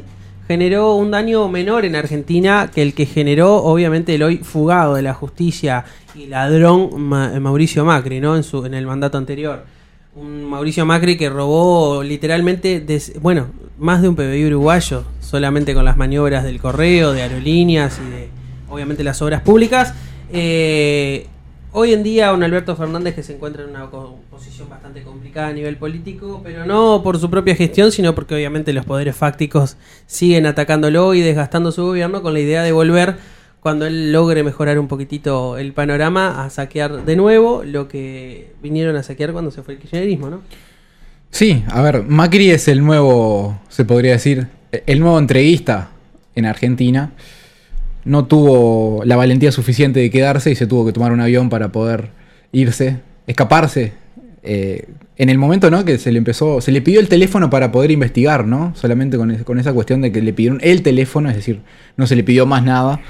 generó 0.47 0.95
un 0.95 1.11
daño 1.11 1.47
menor 1.47 1.85
en 1.85 1.95
Argentina 1.95 2.71
que 2.73 2.81
el 2.81 2.95
que 2.95 3.05
generó, 3.05 3.57
obviamente, 3.57 4.15
el 4.15 4.23
hoy 4.23 4.37
fugado 4.37 4.95
de 4.95 5.03
la 5.03 5.13
justicia 5.13 5.85
y 6.15 6.25
ladrón 6.25 6.99
Ma- 6.99 7.39
Mauricio 7.39 7.85
Macri, 7.85 8.19
¿no? 8.19 8.35
En, 8.35 8.41
su, 8.41 8.65
en 8.65 8.73
el 8.73 8.87
mandato 8.87 9.19
anterior. 9.19 9.77
Un 10.15 10.43
Mauricio 10.43 10.85
Macri 10.85 11.17
que 11.17 11.29
robó 11.29 12.03
literalmente, 12.03 12.79
des- 12.81 13.13
bueno, 13.21 13.47
más 13.77 14.01
de 14.01 14.09
un 14.09 14.15
PBI 14.15 14.47
uruguayo, 14.47 15.03
solamente 15.21 15.73
con 15.73 15.85
las 15.85 15.97
maniobras 15.97 16.43
del 16.43 16.59
correo, 16.59 17.13
de 17.13 17.21
aerolíneas 17.21 17.99
y 18.05 18.09
de, 18.11 18.29
obviamente, 18.69 19.03
las 19.03 19.21
obras 19.21 19.41
públicas. 19.43 19.93
Eh, 20.33 21.27
hoy 21.71 21.93
en 21.93 22.03
día, 22.03 22.33
un 22.33 22.43
Alberto 22.43 22.75
Fernández 22.75 23.15
que 23.15 23.23
se 23.23 23.35
encuentra 23.35 23.63
en 23.63 23.69
una 23.69 23.89
posición 24.31 24.67
bastante 24.67 25.03
complicada 25.03 25.49
a 25.49 25.53
nivel 25.53 25.77
político, 25.77 26.41
pero 26.43 26.65
no 26.65 27.01
por 27.03 27.19
su 27.19 27.29
propia 27.29 27.55
gestión, 27.55 27.91
sino 27.91 28.15
porque 28.15 28.33
obviamente 28.35 28.73
los 28.73 28.85
poderes 28.85 29.15
fácticos 29.15 29.77
siguen 30.07 30.47
atacándolo 30.47 31.13
y 31.13 31.21
desgastando 31.21 31.71
su 31.71 31.83
gobierno 31.85 32.21
con 32.23 32.33
la 32.33 32.39
idea 32.39 32.63
de 32.63 32.71
volver 32.71 33.15
cuando 33.59 33.85
él 33.85 34.11
logre 34.11 34.43
mejorar 34.43 34.79
un 34.79 34.87
poquitito 34.87 35.57
el 35.57 35.73
panorama 35.73 36.43
a 36.43 36.49
saquear 36.49 37.05
de 37.05 37.15
nuevo 37.15 37.63
lo 37.63 37.87
que 37.87 38.53
vinieron 38.61 38.95
a 38.95 39.03
saquear 39.03 39.33
cuando 39.33 39.51
se 39.51 39.63
fue 39.63 39.73
el 39.75 39.79
kirchnerismo, 39.79 40.29
¿no? 40.29 40.41
Sí, 41.31 41.63
a 41.67 41.81
ver, 41.81 42.03
Macri 42.03 42.49
es 42.49 42.67
el 42.67 42.83
nuevo, 42.83 43.59
se 43.69 43.85
podría 43.85 44.13
decir, 44.13 44.47
el 44.71 44.99
nuevo 44.99 45.19
entreguista 45.19 45.89
en 46.35 46.45
Argentina. 46.45 47.11
No 48.05 48.25
tuvo 48.25 49.03
la 49.05 49.15
valentía 49.15 49.51
suficiente 49.51 49.99
de 49.99 50.09
quedarse 50.09 50.49
y 50.49 50.55
se 50.55 50.65
tuvo 50.65 50.85
que 50.85 50.93
tomar 50.93 51.11
un 51.11 51.19
avión 51.19 51.49
para 51.49 51.71
poder 51.71 52.09
irse, 52.51 52.97
escaparse. 53.27 53.93
eh, 54.41 54.87
en 55.17 55.27
el 55.29 55.37
momento, 55.37 55.69
¿no? 55.69 55.83
Que 55.83 55.97
se 55.97 56.13
le 56.13 56.17
empezó, 56.17 56.61
se 56.61 56.71
le 56.71 56.81
pidió 56.81 57.01
el 57.01 57.09
teléfono 57.09 57.49
para 57.49 57.73
poder 57.73 57.91
investigar, 57.91 58.47
¿no? 58.47 58.73
Solamente 58.75 59.17
con, 59.17 59.35
con 59.43 59.59
esa 59.59 59.73
cuestión 59.73 60.01
de 60.01 60.13
que 60.13 60.21
le 60.21 60.31
pidieron 60.31 60.59
el 60.63 60.81
teléfono, 60.81 61.29
es 61.29 61.35
decir, 61.35 61.59
no 61.97 62.07
se 62.07 62.15
le 62.15 62.23
pidió 62.23 62.45
más 62.45 62.63
nada. 62.63 63.01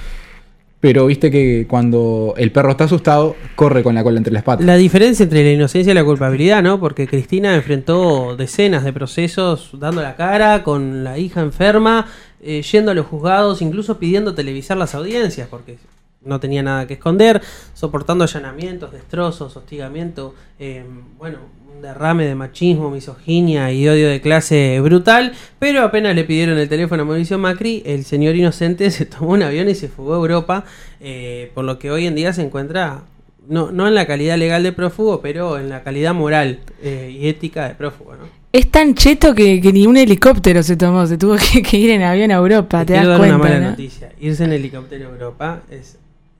Pero 0.79 1.05
viste 1.07 1.29
que 1.29 1.67
cuando 1.67 2.33
el 2.37 2.53
perro 2.53 2.71
está 2.71 2.85
asustado, 2.85 3.35
corre 3.55 3.83
con 3.83 3.95
la 3.95 4.03
cola 4.03 4.17
entre 4.17 4.31
las 4.31 4.43
patas. 4.43 4.65
La 4.65 4.77
diferencia 4.77 5.23
entre 5.23 5.43
la 5.43 5.51
inocencia 5.51 5.91
y 5.91 5.93
la 5.93 6.05
culpabilidad, 6.05 6.63
¿no? 6.63 6.79
Porque 6.79 7.05
Cristina 7.05 7.53
enfrentó 7.53 8.37
decenas 8.37 8.85
de 8.85 8.93
procesos 8.93 9.71
dando 9.73 10.01
la 10.01 10.15
cara, 10.15 10.63
con 10.63 11.03
la 11.03 11.17
hija 11.17 11.41
enferma, 11.41 12.07
eh, 12.41 12.61
yendo 12.61 12.91
a 12.91 12.93
los 12.93 13.07
juzgados, 13.07 13.61
incluso 13.61 13.99
pidiendo 13.99 14.33
televisar 14.33 14.77
las 14.77 14.95
audiencias, 14.95 15.49
porque 15.49 15.77
no 16.23 16.39
tenía 16.39 16.63
nada 16.63 16.87
que 16.87 16.93
esconder, 16.93 17.41
soportando 17.73 18.23
allanamientos, 18.23 18.93
destrozos, 18.93 19.57
hostigamiento, 19.57 20.33
eh, 20.59 20.85
bueno, 21.17 21.39
un 21.75 21.81
derrame 21.81 22.25
de 22.25 22.35
machismo, 22.35 22.89
misoginia 22.89 23.71
y 23.71 23.87
odio 23.87 24.09
de 24.09 24.21
clase 24.21 24.79
brutal, 24.81 25.33
pero 25.59 25.83
apenas 25.83 26.15
le 26.15 26.23
pidieron 26.23 26.57
el 26.57 26.69
teléfono 26.69 27.03
a 27.03 27.05
Mauricio 27.05 27.37
Macri, 27.37 27.83
el 27.85 28.05
señor 28.05 28.35
inocente 28.35 28.91
se 28.91 29.05
tomó 29.05 29.31
un 29.31 29.43
avión 29.43 29.69
y 29.69 29.75
se 29.75 29.87
fugó 29.87 30.13
a 30.13 30.17
Europa, 30.17 30.65
eh, 30.99 31.51
por 31.53 31.65
lo 31.65 31.79
que 31.79 31.91
hoy 31.91 32.07
en 32.07 32.15
día 32.15 32.33
se 32.33 32.41
encuentra 32.41 33.03
no, 33.47 33.71
no 33.71 33.87
en 33.87 33.95
la 33.95 34.05
calidad 34.05 34.37
legal 34.37 34.63
de 34.63 34.71
prófugo, 34.71 35.21
pero 35.21 35.57
en 35.57 35.69
la 35.69 35.83
calidad 35.83 36.13
moral 36.13 36.59
eh, 36.81 37.15
y 37.17 37.27
ética 37.27 37.67
de 37.67 37.75
prófugo, 37.75 38.15
¿no? 38.15 38.39
Es 38.51 38.71
tan 38.71 38.95
cheto 38.95 39.35
que, 39.35 39.61
que 39.61 39.71
ni 39.71 39.85
un 39.85 39.95
helicóptero 39.95 40.63
se 40.63 40.75
tomó, 40.75 41.05
se 41.05 41.19
tuvo 41.19 41.35
que, 41.53 41.61
que 41.61 41.77
ir 41.77 41.91
en 41.91 42.01
avión 42.01 42.31
a 42.31 42.35
Europa, 42.35 42.83
te, 42.83 42.93
das 42.93 43.05
dar 43.05 43.19
cuenta. 43.19 43.35
una 43.35 43.43
mala 43.43 43.59
¿no? 43.59 43.69
noticia. 43.71 44.11
Irse 44.19 44.43
en 44.43 44.53
helicóptero 44.53 45.07
a 45.07 45.11
Europa 45.11 45.61
es... 45.69 45.98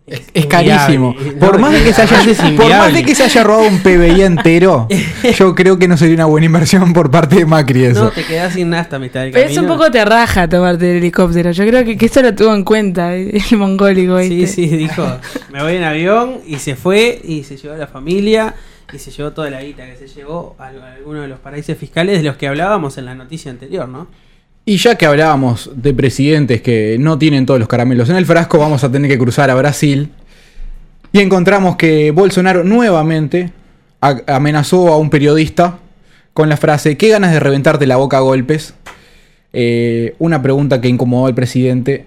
Es, 0.09 0.21
es 0.33 0.45
carísimo. 0.47 1.15
Por, 1.39 1.53
No, 1.53 1.59
más 1.59 1.73
de 1.73 1.83
que 1.83 1.93
se 1.93 2.01
haya, 2.01 2.17
además 2.17 2.27
es 2.27 2.37
por 2.37 2.45
más 2.45 2.51
inviable. 2.51 2.99
de 2.99 3.05
que 3.05 3.15
se 3.15 3.23
haya 3.23 3.43
robado 3.43 3.67
un 3.67 3.79
PBI 3.79 4.21
entero, 4.21 4.87
yo 5.37 5.55
creo 5.55 5.77
que 5.77 5.87
no 5.87 5.97
sería 5.97 6.15
una 6.15 6.25
buena 6.25 6.45
inversión 6.45 6.93
por 6.93 7.11
parte 7.11 7.37
de 7.37 7.45
Macri 7.45 7.85
eso. 7.85 8.05
No, 8.05 8.11
te 8.11 8.23
quedás 8.23 8.53
sin 8.53 8.69
nasta 8.69 8.95
a 8.95 8.99
mitad 8.99 9.21
del 9.21 9.31
Pero 9.31 9.45
eso 9.49 9.61
un 9.61 9.67
camino. 9.67 9.77
poco 9.77 9.91
te 9.91 10.03
raja 10.05 10.47
tomarte 10.47 10.91
el 10.91 10.97
helicóptero. 10.97 11.51
Yo 11.51 11.65
creo 11.65 11.85
que, 11.85 11.97
que 11.97 12.05
eso 12.05 12.21
lo 12.21 12.33
tuvo 12.33 12.53
en 12.53 12.63
cuenta 12.63 13.15
el, 13.15 13.41
mongólico. 13.51 14.19
Sí, 14.19 14.47
sí, 14.47 14.67
dijo, 14.67 15.05
me 15.51 15.61
voy 15.61 15.75
en 15.75 15.83
avión 15.83 16.39
y 16.45 16.57
se 16.57 16.75
fue 16.75 17.21
y 17.23 17.43
se 17.43 17.57
llevó 17.57 17.75
a 17.75 17.77
la 17.77 17.87
familia 17.87 18.55
y 18.91 18.97
se 18.97 19.11
llevó 19.11 19.31
toda 19.31 19.49
la 19.49 19.61
guita 19.61 19.85
que 19.85 19.95
se 19.95 20.07
llevó 20.07 20.55
a 20.57 20.67
alguno 20.67 21.21
de 21.21 21.27
los 21.27 21.39
paraísos 21.39 21.77
fiscales 21.77 22.17
de 22.17 22.23
los 22.23 22.37
que 22.37 22.47
hablábamos 22.47 22.97
en 22.97 23.05
la 23.05 23.15
noticia 23.15 23.51
anterior, 23.51 23.87
¿no? 23.87 24.07
Y 24.65 24.77
ya 24.77 24.95
que 24.95 25.05
hablábamos 25.05 25.71
de 25.73 25.93
presidentes 25.93 26.61
que 26.61 26.97
no 26.99 27.17
tienen 27.17 27.45
todos 27.45 27.59
los 27.59 27.67
caramelos 27.67 28.09
en 28.09 28.17
el 28.17 28.25
frasco, 28.25 28.59
vamos 28.59 28.83
a 28.83 28.91
tener 28.91 29.09
que 29.09 29.17
cruzar 29.17 29.49
a 29.49 29.55
Brasil. 29.55 30.09
Y 31.11 31.19
encontramos 31.19 31.75
que 31.75 32.11
Bolsonaro 32.11 32.63
nuevamente 32.63 33.51
amenazó 33.99 34.89
a 34.89 34.97
un 34.97 35.09
periodista 35.09 35.79
con 36.33 36.49
la 36.49 36.57
frase, 36.57 36.97
¿qué 36.97 37.09
ganas 37.09 37.31
de 37.33 37.39
reventarte 37.39 37.87
la 37.87 37.97
boca 37.97 38.17
a 38.17 38.21
golpes? 38.21 38.75
Eh, 39.51 40.15
una 40.19 40.41
pregunta 40.41 40.79
que 40.79 40.87
incomodó 40.87 41.25
al 41.25 41.35
presidente, 41.35 42.05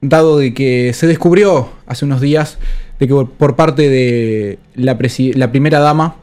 dado 0.00 0.38
de 0.38 0.52
que 0.52 0.92
se 0.92 1.06
descubrió 1.06 1.70
hace 1.86 2.04
unos 2.04 2.20
días 2.20 2.58
de 2.98 3.06
que 3.06 3.14
por, 3.14 3.56
parte 3.56 3.88
de 3.88 4.58
la, 4.74 4.98
la 5.34 5.52
primera 5.52 5.78
dama 5.78 6.16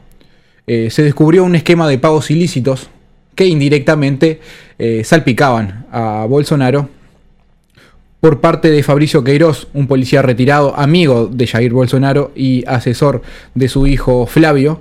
eh, 0.66 0.90
se 0.90 1.02
descubrió 1.02 1.42
un 1.42 1.56
esquema 1.56 1.88
de 1.88 1.98
pagos 1.98 2.30
ilícitos 2.30 2.90
que 3.34 3.46
indirectamente 3.46 4.40
eh, 4.80 5.04
salpicaban 5.04 5.84
a 5.92 6.24
Bolsonaro 6.26 6.88
por 8.20 8.40
parte 8.40 8.70
de 8.70 8.82
Fabricio 8.82 9.22
Queiroz, 9.22 9.68
un 9.74 9.86
policía 9.86 10.22
retirado, 10.22 10.74
amigo 10.74 11.26
de 11.26 11.46
Jair 11.46 11.72
Bolsonaro 11.72 12.32
y 12.34 12.64
asesor 12.66 13.20
de 13.54 13.68
su 13.68 13.86
hijo 13.86 14.26
Flavio, 14.26 14.80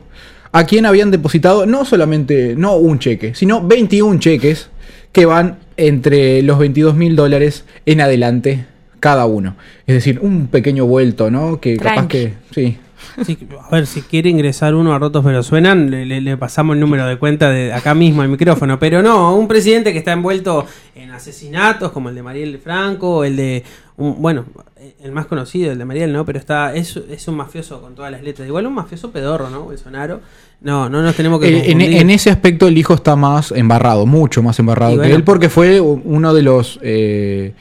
a 0.53 0.63
quien 0.63 0.85
habían 0.85 1.11
depositado 1.11 1.65
no 1.65 1.83
solamente, 1.83 2.55
no 2.55 2.77
un 2.77 2.99
cheque, 2.99 3.35
sino 3.35 3.61
21 3.61 4.19
cheques 4.19 4.69
que 5.11 5.25
van 5.25 5.59
entre 5.75 6.43
los 6.43 6.59
22 6.59 6.95
mil 6.95 7.17
dólares 7.17 7.65
en 7.85 7.99
adelante 7.99 8.65
cada 9.01 9.25
uno. 9.25 9.55
Es 9.85 9.95
decir, 9.95 10.19
un 10.21 10.47
pequeño 10.47 10.85
vuelto, 10.85 11.29
¿no? 11.29 11.59
Que 11.59 11.77
capaz 11.77 12.07
que... 12.07 12.33
Sí. 12.51 12.77
Sí, 13.25 13.37
a 13.61 13.69
ver, 13.69 13.87
si 13.87 14.01
quiere 14.01 14.29
ingresar 14.29 14.75
uno 14.75 14.93
a 14.93 14.99
Rotos 14.99 15.23
Pero 15.25 15.43
Suenan, 15.43 15.89
le, 15.91 16.05
le- 16.05 16.21
le 16.21 16.37
pasamos 16.37 16.75
el 16.75 16.79
número 16.79 17.05
de 17.05 17.17
cuenta 17.17 17.49
de 17.49 17.73
acá 17.73 17.93
mismo 17.93 18.21
al 18.21 18.29
micrófono. 18.29 18.79
Pero 18.79 19.01
no, 19.01 19.35
un 19.35 19.47
presidente 19.47 19.91
que 19.91 19.99
está 19.99 20.11
envuelto 20.13 20.65
en 20.95 21.11
asesinatos 21.11 21.91
como 21.91 22.09
el 22.09 22.15
de 22.15 22.23
Mariel 22.23 22.59
Franco, 22.59 23.23
el 23.23 23.35
de, 23.35 23.63
un- 23.97 24.21
bueno, 24.21 24.45
el 25.03 25.11
más 25.11 25.25
conocido, 25.25 25.71
el 25.71 25.77
de 25.77 25.85
Mariel, 25.85 26.11
¿no? 26.13 26.25
Pero 26.25 26.39
está 26.39 26.73
es, 26.75 26.95
es 27.09 27.27
un 27.27 27.35
mafioso 27.35 27.81
con 27.81 27.95
todas 27.95 28.11
las 28.11 28.23
letras. 28.23 28.47
Igual 28.47 28.67
un 28.67 28.73
mafioso 28.73 29.11
pedorro, 29.11 29.49
¿no? 29.49 29.63
Bolsonaro. 29.63 30.21
No, 30.61 30.89
no 30.89 31.01
nos 31.01 31.15
tenemos 31.15 31.39
que 31.39 31.47
Eh, 31.57 31.71
en, 31.71 32.09
ese 32.09 32.29
aspecto 32.29 32.67
el 32.67 32.77
hijo 32.77 32.93
está 32.93 33.15
más 33.15 33.51
embarrado, 33.51 34.05
mucho 34.05 34.43
más 34.43 34.59
embarrado 34.59 34.91
Y 34.91 34.95
que 34.95 34.99
bueno. 35.01 35.15
él, 35.15 35.23
porque 35.23 35.47
fue 35.49 35.79
uno 35.79 36.33
de 36.33 36.41
los 36.43 36.79
eh, 36.81 37.53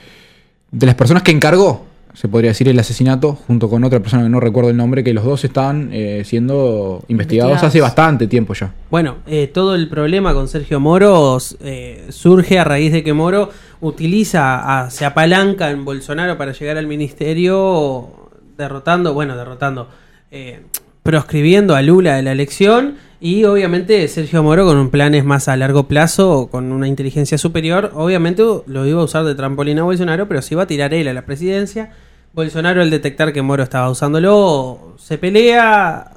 de 0.71 0.87
las 0.87 0.95
personas 0.97 1.23
que 1.23 1.31
encargó, 1.31 1.87
se 2.21 2.27
podría 2.27 2.51
decir, 2.51 2.69
el 2.69 2.77
asesinato, 2.81 3.35
junto 3.47 3.69
con 3.71 3.85
otra 3.85 4.01
persona 4.01 4.25
que 4.25 4.29
no 4.29 4.41
recuerdo 4.41 4.71
el 4.71 4.77
nombre, 4.77 5.05
que 5.05 5.15
los 5.15 5.25
dos 5.25 5.45
están 5.45 5.91
eh, 5.93 6.23
siendo 6.25 7.05
investigados, 7.07 7.51
Investigados. 7.53 7.63
hace 7.63 7.81
bastante 7.81 8.27
tiempo 8.27 8.55
ya. 8.55 8.75
Bueno, 8.91 9.19
eh, 9.29 9.47
todo 9.47 9.77
el 9.77 9.89
problema 9.89 10.35
con 10.35 10.49
Sergio 10.49 10.81
Moro 10.81 11.39
eh, 11.61 12.07
surge 12.09 12.59
a 12.59 12.65
raíz 12.65 12.91
de 12.93 13.05
que 13.05 13.13
Moro 13.13 13.51
utiliza, 13.81 14.81
a- 14.83 14.91
se 14.91 15.05
apalanca 15.05 15.71
en 15.71 15.85
Bolsonaro 15.85 16.37
para 16.37 16.53
llegar 16.53 16.77
al 16.77 16.89
ministerio 16.89 18.09
derrotando, 18.57 19.15
bueno, 19.15 19.37
derrotando, 19.37 19.89
eh, 20.33 20.63
proscribiendo 21.05 21.77
a 21.77 21.83
Lula 21.83 22.17
de 22.17 22.23
la 22.23 22.33
elección 22.33 22.97
y 23.21 23.45
obviamente 23.45 24.07
Sergio 24.09 24.43
Moro 24.43 24.67
con 24.67 24.77
un 24.77 24.91
planes 24.91 25.25
más 25.25 25.47
a 25.49 25.57
largo 25.57 25.85
plazo, 25.89 26.49
con 26.51 26.73
una 26.73 26.89
inteligencia 26.89 27.39
superior, 27.39 27.93
obviamente 27.95 28.43
lo 28.67 28.87
iba 28.87 29.01
a 29.01 29.05
usar 29.05 29.25
de 29.25 29.35
trampolín 29.35 29.79
a 29.79 29.85
Bolsonaro, 29.85 30.27
pero 30.29 30.43
se 30.43 30.55
iba 30.55 30.65
a 30.65 30.67
tirar 30.67 30.93
él 30.95 31.07
a 31.09 31.13
la 31.15 31.23
presidencia. 31.25 31.93
Bolsonaro 32.33 32.83
al 32.83 32.91
detectar 32.91 33.33
que 33.33 33.43
Moro 33.43 33.63
estaba 33.63 33.91
usándolo, 33.91 34.95
se 34.99 35.19
pelea, 35.19 36.13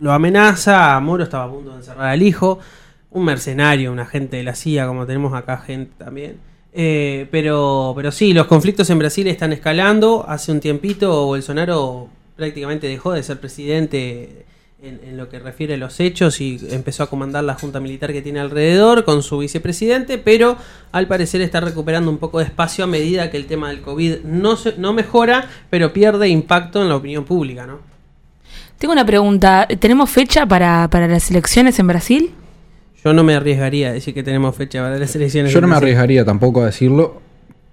lo 0.00 0.12
amenaza, 0.12 0.98
Moro 1.00 1.24
estaba 1.24 1.44
a 1.44 1.50
punto 1.50 1.70
de 1.70 1.76
encerrar 1.76 2.08
al 2.08 2.22
hijo, 2.22 2.58
un 3.10 3.24
mercenario, 3.24 3.92
un 3.92 3.98
agente 3.98 4.36
de 4.36 4.42
la 4.42 4.54
CIA, 4.54 4.86
como 4.86 5.06
tenemos 5.06 5.34
acá 5.34 5.58
gente 5.58 5.92
también. 5.98 6.38
Eh, 6.72 7.26
pero, 7.30 7.94
pero 7.96 8.12
sí, 8.12 8.34
los 8.34 8.46
conflictos 8.46 8.90
en 8.90 8.98
Brasil 8.98 9.26
están 9.28 9.52
escalando. 9.52 10.26
Hace 10.28 10.52
un 10.52 10.60
tiempito 10.60 11.24
Bolsonaro 11.24 12.08
prácticamente 12.36 12.86
dejó 12.86 13.12
de 13.12 13.22
ser 13.22 13.40
presidente 13.40 14.44
en, 14.82 15.00
en 15.04 15.16
lo 15.16 15.28
que 15.28 15.38
refiere 15.38 15.74
a 15.74 15.76
los 15.78 16.00
hechos 16.00 16.40
y 16.40 16.58
empezó 16.70 17.02
a 17.02 17.06
comandar 17.10 17.42
la 17.44 17.54
junta 17.54 17.80
militar 17.80 18.12
que 18.12 18.20
tiene 18.22 18.40
alrededor 18.40 19.04
con 19.04 19.22
su 19.22 19.38
vicepresidente, 19.38 20.18
pero 20.18 20.56
al 20.92 21.06
parecer 21.08 21.40
está 21.40 21.60
recuperando 21.60 22.10
un 22.10 22.18
poco 22.18 22.38
de 22.38 22.44
espacio 22.44 22.84
a 22.84 22.86
medida 22.86 23.30
que 23.30 23.36
el 23.38 23.46
tema 23.46 23.68
del 23.70 23.80
COVID 23.80 24.18
no, 24.24 24.56
se- 24.56 24.74
no 24.76 24.92
mejora, 24.92 25.48
pero 25.70 25.92
pierde 25.92 26.28
impacto 26.28 26.82
en 26.82 26.88
la 26.90 26.96
opinión 26.96 27.24
pública, 27.24 27.66
¿no? 27.66 27.78
Tengo 28.78 28.92
una 28.92 29.06
pregunta. 29.06 29.66
¿Tenemos 29.78 30.10
fecha 30.10 30.44
para, 30.44 30.88
para 30.90 31.08
las 31.08 31.30
elecciones 31.30 31.78
en 31.78 31.86
Brasil? 31.86 32.30
Yo 33.02 33.14
no 33.14 33.24
me 33.24 33.34
arriesgaría 33.34 33.88
a 33.88 33.92
decir 33.94 34.12
que 34.12 34.22
tenemos 34.22 34.54
fecha 34.54 34.82
para 34.82 34.98
las 34.98 35.16
elecciones. 35.16 35.50
Yo 35.52 35.60
no 35.62 35.66
en 35.66 35.70
me 35.70 35.74
Brasil. 35.76 35.84
arriesgaría 35.86 36.24
tampoco 36.26 36.60
a 36.60 36.66
decirlo. 36.66 37.22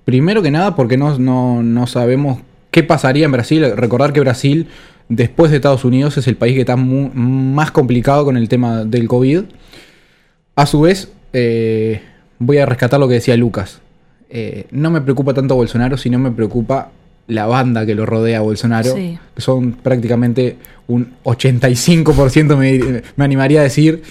Primero 0.05 0.41
que 0.41 0.51
nada 0.51 0.75
porque 0.77 0.95
no, 0.95 1.19
no, 1.19 1.61
no 1.61 1.87
sabemos 1.87 2.39
qué 2.71 2.83
pasaría 2.83 3.25
en 3.25 3.33
Brasil. 3.33 3.65
Recordar 3.75 4.13
que 4.13 4.21
Brasil, 4.21 4.69
después 5.09 5.51
de 5.51 5.57
Estados 5.57 5.85
Unidos, 5.85 6.17
es 6.17 6.27
el 6.27 6.35
país 6.35 6.53
que 6.55 6.61
está 6.61 6.75
más 6.75 7.71
complicado 7.71 8.25
con 8.25 8.37
el 8.37 8.47
tema 8.49 8.83
del 8.85 9.07
COVID. 9.07 9.41
A 10.55 10.65
su 10.65 10.81
vez, 10.81 11.11
eh, 11.33 12.01
voy 12.39 12.57
a 12.59 12.65
rescatar 12.65 12.99
lo 12.99 13.07
que 13.07 13.15
decía 13.15 13.35
Lucas. 13.37 13.81
Eh, 14.29 14.65
no 14.71 14.89
me 14.91 15.01
preocupa 15.01 15.33
tanto 15.33 15.55
Bolsonaro, 15.55 15.97
sino 15.97 16.17
me 16.19 16.31
preocupa 16.31 16.91
la 17.27 17.45
banda 17.45 17.85
que 17.85 17.95
lo 17.95 18.05
rodea 18.05 18.39
a 18.39 18.41
Bolsonaro. 18.41 18.93
Sí. 18.95 19.17
Que 19.33 19.41
son 19.41 19.71
prácticamente 19.73 20.57
un 20.87 21.13
85%, 21.23 22.57
me, 22.57 23.01
me 23.15 23.23
animaría 23.23 23.61
a 23.61 23.63
decir, 23.63 24.03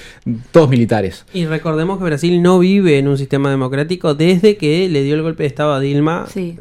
todos 0.51 0.71
militares. 0.71 1.25
Y 1.35 1.45
recordemos 1.47 1.99
que 1.99 2.05
Brasil 2.05 2.41
no 2.43 2.59
vive 2.59 2.99
en 2.99 3.09
un 3.09 3.19
sistema 3.19 3.51
democrático 3.51 4.15
desde 4.15 4.57
que 4.57 4.89
le 4.89 5.03
dio 5.03 5.15
el 5.15 5.23
golpe 5.23 5.43
de 5.43 5.49
Estado 5.49 5.75
a 5.75 5.81
Dilma. 5.81 6.27
Sí. 6.33 6.59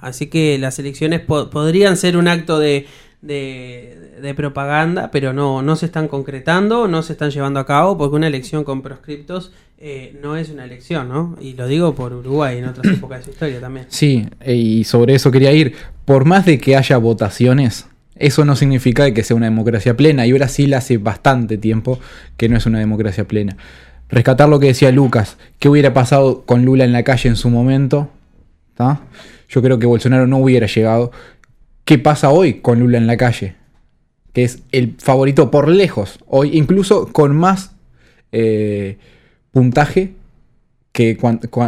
Así 0.00 0.26
que 0.28 0.58
las 0.58 0.78
elecciones 0.78 1.20
po- 1.20 1.50
podrían 1.50 1.96
ser 1.96 2.16
un 2.16 2.26
acto 2.28 2.58
de, 2.58 2.86
de- 3.22 4.34
propaganda, 4.36 5.10
pero 5.10 5.32
no, 5.32 5.62
no 5.62 5.76
se 5.76 5.86
están 5.86 6.08
concretando, 6.08 6.88
no 6.88 7.02
se 7.02 7.12
están 7.12 7.30
llevando 7.30 7.60
a 7.60 7.66
cabo, 7.66 7.96
porque 7.98 8.16
una 8.16 8.26
elección 8.26 8.64
con 8.64 8.82
proscriptos 8.82 9.52
eh, 9.78 10.16
no 10.22 10.36
es 10.36 10.48
una 10.50 10.64
elección, 10.64 11.08
¿no? 11.08 11.36
Y 11.40 11.54
lo 11.54 11.66
digo 11.66 11.94
por 11.94 12.12
Uruguay 12.12 12.58
en 12.58 12.66
otras 12.66 12.86
épocas 12.86 13.18
de 13.20 13.24
su 13.24 13.30
historia 13.30 13.60
también. 13.60 13.86
Sí, 13.88 14.26
e- 14.40 14.54
y 14.54 14.84
sobre 14.84 15.14
eso 15.14 15.30
quería 15.30 15.52
ir. 15.52 15.74
Por 16.04 16.24
más 16.24 16.46
de 16.46 16.58
que 16.58 16.76
haya 16.76 16.96
votaciones, 16.98 17.86
eso 18.14 18.44
no 18.44 18.54
significa 18.56 19.12
que 19.12 19.24
sea 19.24 19.36
una 19.36 19.46
democracia 19.46 19.96
plena. 19.96 20.24
Y 20.26 20.32
Brasil 20.32 20.72
hace 20.74 20.98
bastante 20.98 21.58
tiempo 21.58 21.98
que 22.36 22.48
no 22.48 22.56
es 22.56 22.66
una 22.66 22.78
democracia 22.78 23.26
plena. 23.26 23.56
Rescatar 24.08 24.48
lo 24.48 24.60
que 24.60 24.68
decía 24.68 24.92
Lucas, 24.92 25.36
qué 25.58 25.68
hubiera 25.68 25.92
pasado 25.94 26.42
con 26.42 26.64
Lula 26.64 26.84
en 26.84 26.92
la 26.92 27.02
calle 27.02 27.28
en 27.28 27.36
su 27.36 27.50
momento. 27.50 28.08
¿tá? 28.74 29.00
Yo 29.48 29.62
creo 29.62 29.78
que 29.78 29.86
Bolsonaro 29.86 30.26
no 30.26 30.38
hubiera 30.38 30.66
llegado. 30.66 31.10
¿Qué 31.84 31.98
pasa 31.98 32.30
hoy 32.30 32.54
con 32.54 32.80
Lula 32.80 32.98
en 32.98 33.06
la 33.06 33.16
calle? 33.16 33.54
Que 34.32 34.44
es 34.44 34.62
el 34.72 34.94
favorito 34.98 35.50
por 35.50 35.68
lejos. 35.68 36.18
Hoy, 36.26 36.50
incluso 36.56 37.12
con 37.12 37.36
más 37.36 37.72
eh, 38.30 38.98
puntaje 39.50 40.12
que 40.92 41.18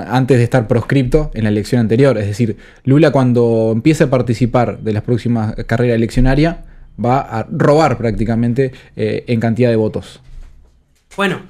antes 0.07 0.39
de 0.39 0.45
estar 0.45 0.69
proscripto 0.69 1.31
en 1.35 1.45
la 1.45 1.49
elección 1.49 1.81
anterior. 1.81 2.17
Es 2.19 2.27
decir, 2.27 2.57
Lula 2.85 3.11
cuando 3.11 3.71
empiece 3.73 4.05
a 4.05 4.11
participar 4.11 4.81
de 4.81 4.93
las 4.93 5.03
próximas 5.03 5.55
carreras 5.67 5.97
eleccionarias 5.97 6.59
va 7.03 7.21
a 7.21 7.47
robar 7.51 7.97
prácticamente 7.99 8.73
eh, 8.97 9.25
en 9.27 9.41
cantidad 9.41 9.71
de 9.71 9.77
votos. 9.77 10.21
Bueno, 11.17 11.41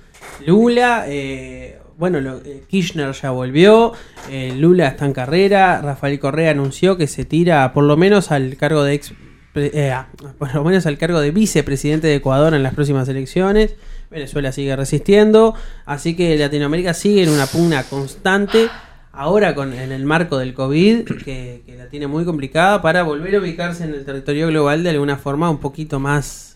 Lula, 0.47 1.05
eh, 1.09 1.74
bueno, 1.99 2.21
lo- 2.21 2.39
eh, 2.45 2.65
Kirchner 2.69 3.13
ya 3.13 3.31
volvió, 3.31 3.93
eh, 4.31 4.55
Lula 4.57 4.89
está 4.89 5.07
en 5.07 5.13
carrera, 5.13 5.81
Rafael 5.83 6.19
Correa 6.19 6.51
anunció 6.51 6.97
que 6.97 7.07
se 7.07 7.25
tira 7.25 7.73
por 7.73 7.85
lo 7.85 7.97
menos 7.97 8.31
al 8.31 8.57
cargo 8.57 8.83
de 8.85 8.95
ex, 8.95 9.13
eh, 9.55 9.91
ah, 9.93 10.09
por 10.39 10.55
lo 10.55 10.65
menos 10.65 10.87
al 10.87 10.99
cargo 10.99 11.21
de 11.21 11.31
vicepresidente 11.31 12.07
de 12.09 12.17
Ecuador 12.17 12.55
en 12.55 12.63
las 12.63 12.75
próximas 12.75 13.09
elecciones. 13.09 13.75
Venezuela 14.11 14.53
sigue 14.53 14.75
resistiendo, 14.77 15.55
así 15.87 16.15
que 16.15 16.37
Latinoamérica 16.39 16.95
sigue 16.95 17.23
en 17.25 17.31
una 17.31 17.47
pugna 17.47 17.83
constante. 17.85 18.69
Ahora 19.17 19.55
con, 19.55 19.73
en 19.73 19.93
el 19.93 20.05
marco 20.05 20.39
del 20.39 20.55
COVID, 20.55 21.05
que, 21.25 21.63
que 21.65 21.77
la 21.77 21.89
tiene 21.89 22.09
muy 22.09 22.25
complicada 22.25 22.83
para 22.83 23.05
volver 23.05 23.37
a 23.37 23.39
ubicarse 23.39 23.85
en 23.85 23.95
el 23.95 24.05
territorio 24.05 24.49
global 24.49 24.83
de 24.83 24.91
alguna 24.91 25.17
forma 25.17 25.49
un 25.51 25.59
poquito 25.59 26.01
más 26.01 26.54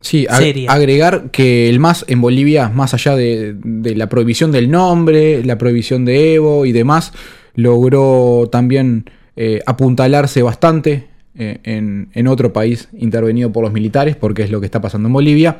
Sí, 0.00 0.26
Seria. 0.30 0.72
agregar 0.72 1.30
que 1.30 1.68
el 1.68 1.78
MAS 1.78 2.04
en 2.08 2.20
Bolivia, 2.22 2.70
más 2.70 2.94
allá 2.94 3.16
de, 3.16 3.54
de 3.62 3.94
la 3.94 4.08
prohibición 4.08 4.50
del 4.50 4.70
nombre, 4.70 5.44
la 5.44 5.58
prohibición 5.58 6.04
de 6.06 6.34
Evo 6.34 6.64
y 6.64 6.72
demás, 6.72 7.12
logró 7.54 8.48
también 8.50 9.04
eh, 9.36 9.60
apuntalarse 9.66 10.42
bastante 10.42 11.08
eh, 11.36 11.58
en, 11.64 12.08
en 12.14 12.28
otro 12.28 12.52
país 12.52 12.88
intervenido 12.96 13.52
por 13.52 13.62
los 13.64 13.72
militares, 13.72 14.16
porque 14.16 14.42
es 14.42 14.50
lo 14.50 14.60
que 14.60 14.66
está 14.66 14.80
pasando 14.80 15.08
en 15.08 15.12
Bolivia, 15.12 15.58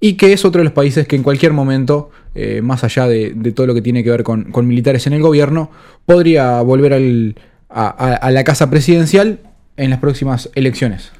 y 0.00 0.14
que 0.14 0.32
es 0.32 0.44
otro 0.44 0.60
de 0.60 0.64
los 0.64 0.72
países 0.72 1.06
que 1.06 1.16
en 1.16 1.22
cualquier 1.22 1.52
momento, 1.52 2.10
eh, 2.34 2.60
más 2.62 2.82
allá 2.84 3.06
de, 3.06 3.32
de 3.34 3.52
todo 3.52 3.66
lo 3.68 3.74
que 3.74 3.82
tiene 3.82 4.02
que 4.04 4.10
ver 4.10 4.24
con, 4.24 4.50
con 4.50 4.66
militares 4.66 5.06
en 5.06 5.12
el 5.12 5.22
gobierno, 5.22 5.70
podría 6.04 6.60
volver 6.60 6.92
al- 6.92 7.36
a- 7.70 7.86
a- 7.88 8.14
a 8.16 8.30
la 8.30 8.44
casa 8.44 8.68
presidencial 8.68 9.38
en 9.76 9.90
las 9.90 10.00
próximas 10.00 10.50
elecciones. 10.54 11.12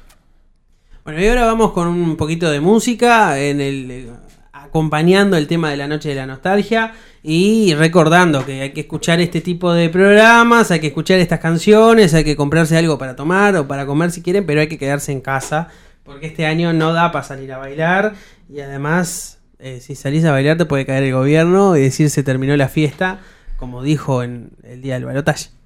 Bueno, 1.07 1.21
y 1.21 1.27
ahora 1.29 1.45
vamos 1.45 1.71
con 1.71 1.87
un 1.87 2.17
poquito 2.17 2.51
de 2.51 2.59
música, 2.59 3.39
en 3.39 3.61
el 3.61 3.91
eh, 3.91 4.09
acompañando 4.51 5.37
el 5.37 5.47
tema 5.47 5.71
de 5.71 5.77
la 5.77 5.87
noche 5.87 6.09
de 6.09 6.15
la 6.15 6.25
nostalgia 6.25 6.95
y 7.23 7.73
recordando 7.75 8.45
que 8.45 8.59
hay 8.59 8.73
que 8.73 8.81
escuchar 8.81 9.21
este 9.21 9.39
tipo 9.39 9.71
de 9.71 9.87
programas, 9.87 10.69
hay 10.69 10.81
que 10.81 10.87
escuchar 10.87 11.19
estas 11.19 11.39
canciones, 11.39 12.13
hay 12.13 12.25
que 12.25 12.35
comprarse 12.35 12.75
algo 12.75 12.97
para 12.97 13.15
tomar 13.15 13.55
o 13.55 13.69
para 13.69 13.85
comer 13.85 14.11
si 14.11 14.21
quieren, 14.21 14.45
pero 14.45 14.59
hay 14.59 14.67
que 14.67 14.77
quedarse 14.77 15.13
en 15.13 15.21
casa 15.21 15.69
porque 16.03 16.27
este 16.27 16.45
año 16.45 16.73
no 16.73 16.91
da 16.91 17.13
para 17.13 17.23
salir 17.23 17.53
a 17.53 17.57
bailar 17.57 18.15
y 18.53 18.59
además 18.59 19.39
eh, 19.59 19.79
si 19.79 19.95
salís 19.95 20.25
a 20.25 20.33
bailar 20.33 20.57
te 20.57 20.65
puede 20.65 20.85
caer 20.85 21.03
el 21.03 21.13
gobierno 21.13 21.77
y 21.77 21.83
decir 21.83 22.09
se 22.09 22.21
terminó 22.21 22.57
la 22.57 22.67
fiesta, 22.67 23.21
como 23.55 23.81
dijo 23.81 24.23
en 24.23 24.49
el 24.61 24.81
día 24.81 24.95
del 24.95 25.05
balotaje. 25.05 25.56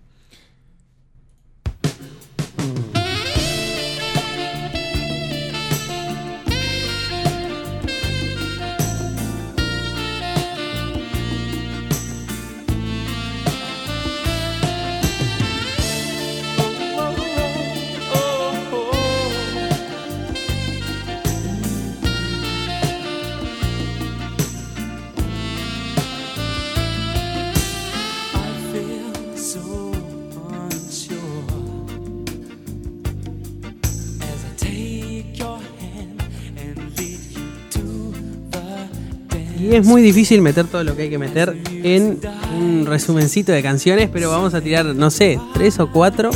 Y 39.71 39.75
es 39.75 39.85
muy 39.85 40.01
difícil 40.01 40.41
meter 40.41 40.65
todo 40.65 40.83
lo 40.83 40.97
que 40.97 41.03
hay 41.03 41.09
que 41.09 41.17
meter 41.17 41.57
en 41.81 42.19
un 42.59 42.85
resumencito 42.85 43.53
de 43.53 43.63
canciones, 43.63 44.09
pero 44.11 44.29
vamos 44.29 44.53
a 44.53 44.59
tirar, 44.59 44.85
no 44.85 45.09
sé, 45.09 45.39
tres 45.53 45.79
o 45.79 45.89
cuatro 45.89 46.29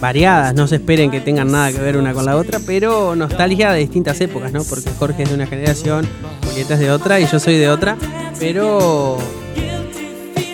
variadas. 0.00 0.54
No 0.54 0.68
se 0.68 0.76
esperen 0.76 1.10
que 1.10 1.20
tengan 1.20 1.50
nada 1.50 1.72
que 1.72 1.80
ver 1.80 1.96
una 1.96 2.14
con 2.14 2.24
la 2.24 2.36
otra, 2.36 2.60
pero 2.64 3.16
nostalgia 3.16 3.72
de 3.72 3.80
distintas 3.80 4.20
épocas, 4.20 4.52
¿no? 4.52 4.62
Porque 4.62 4.90
Jorge 4.96 5.24
es 5.24 5.30
de 5.30 5.34
una 5.34 5.48
generación, 5.48 6.06
Julieta 6.46 6.74
es 6.74 6.80
de 6.80 6.92
otra 6.92 7.18
y 7.18 7.26
yo 7.26 7.40
soy 7.40 7.56
de 7.56 7.68
otra, 7.68 7.96
pero 8.38 9.18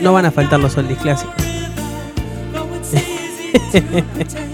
no 0.01 0.15
van 0.15 0.25
a 0.25 0.31
faltar 0.31 0.61
los 0.61 0.75
oldies 0.79 1.01
clásicos. 1.01 1.35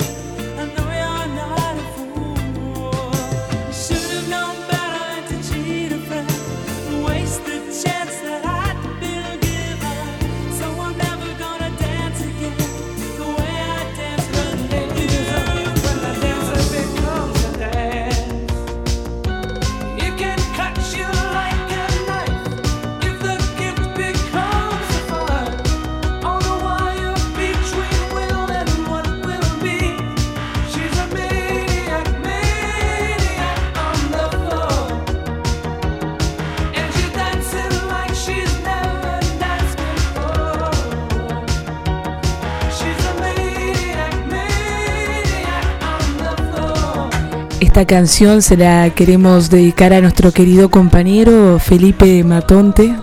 Esta 47.71 47.87
canción 47.87 48.43
se 48.43 48.57
la 48.57 48.91
queremos 48.91 49.49
dedicar 49.49 49.93
a 49.93 50.01
nuestro 50.01 50.33
querido 50.33 50.73
compañero 50.73 51.61
Felipe 51.61 52.25
Matonte 52.25 52.97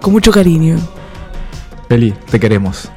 con 0.00 0.12
mucho 0.12 0.32
cariño. 0.32 0.76
Feli, 1.88 2.12
te 2.28 2.40
queremos. 2.40 2.90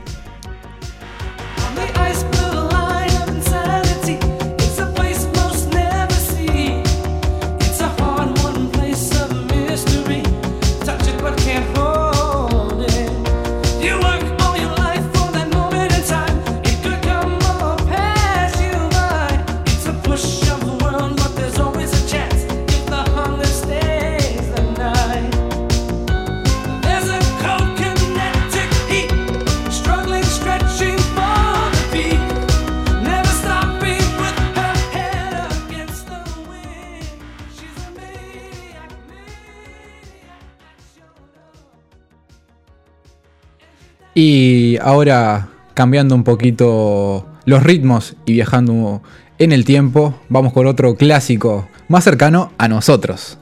Ahora, 44.82 45.50
cambiando 45.74 46.16
un 46.16 46.24
poquito 46.24 47.28
los 47.46 47.64
ritmos 47.64 48.16
y 48.26 48.34
viajando 48.34 49.02
en 49.38 49.52
el 49.52 49.66
tiempo, 49.66 50.14
vamos 50.30 50.54
con 50.54 50.68
otro 50.68 50.96
clásico 50.96 51.68
más 51.88 52.04
cercano 52.04 52.52
a 52.58 52.68
nosotros. 52.68 53.38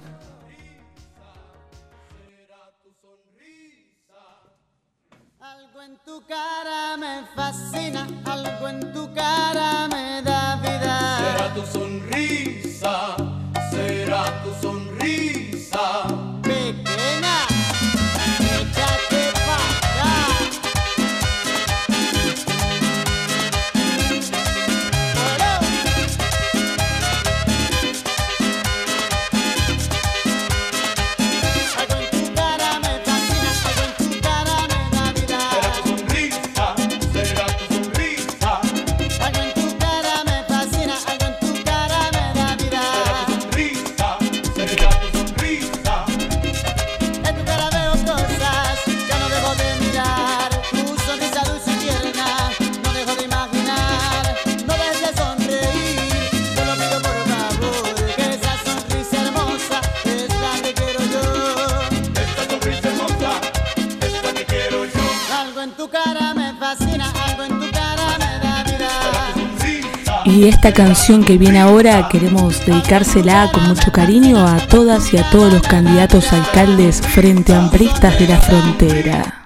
Esta 70.49 70.73
canción 70.73 71.23
que 71.23 71.38
viene 71.38 71.59
ahora 71.59 72.09
queremos 72.09 72.65
dedicársela 72.65 73.51
con 73.51 73.67
mucho 73.67 73.91
cariño 73.91 74.47
a 74.47 74.57
todas 74.67 75.13
y 75.13 75.17
a 75.17 75.29
todos 75.29 75.53
los 75.53 75.62
candidatos 75.62 76.33
a 76.33 76.38
alcaldes 76.38 77.01
frente 77.01 77.53
ampristas 77.53 78.17
de 78.19 78.27
la 78.27 78.38
frontera. 78.38 79.38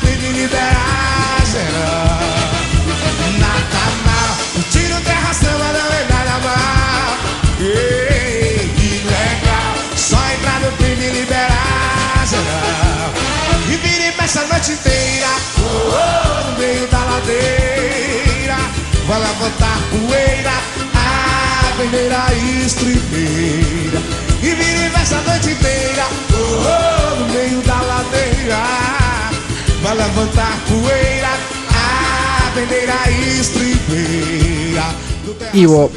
Entrar 0.00 0.06
no 0.06 0.06
clipe 0.06 0.26
e 0.26 0.32
liberar 0.32 1.42
geral. 1.50 2.20
Nada 3.38 3.84
mal, 4.04 4.36
o 4.56 4.62
tiro 4.70 5.00
terra 5.02 5.32
samba 5.32 5.72
não 5.72 5.92
é 5.92 6.06
nada 6.10 6.38
mal. 6.38 7.18
Ei, 7.60 8.72
que 8.76 9.02
legal, 9.04 9.74
só 9.96 10.18
entrar 10.34 10.60
no 10.60 10.72
clipe 10.76 11.02
e 11.02 11.10
liberar 11.10 12.26
geral. 12.26 13.10
E 13.68 13.76
vira 13.76 14.04
e 14.04 14.20
mexe 14.20 14.38
a 14.38 14.44
noite 14.44 14.72
inteira, 14.72 15.28
oh, 15.58 15.64
oh, 15.64 16.50
no 16.50 16.58
meio 16.58 16.86
da 16.88 16.98
ladeira. 16.98 18.56
Vai 19.06 19.18
levantar 19.18 19.78
poeira, 19.90 20.56
a 20.94 21.76
bandeira 21.76 22.26
estribeira. 22.64 24.00
E 24.42 24.54
vira 24.54 24.86
e 24.86 24.90
mexe 24.90 25.14
a 25.14 25.20
noite 25.22 25.50
inteira, 25.50 26.06
oh, 26.32 26.36
oh, 26.36 27.20
no 27.20 27.28
meio 27.32 27.60
da 27.62 27.80
ladeira. 27.80 28.99
Vai 29.90 29.98
levantar 29.98 30.54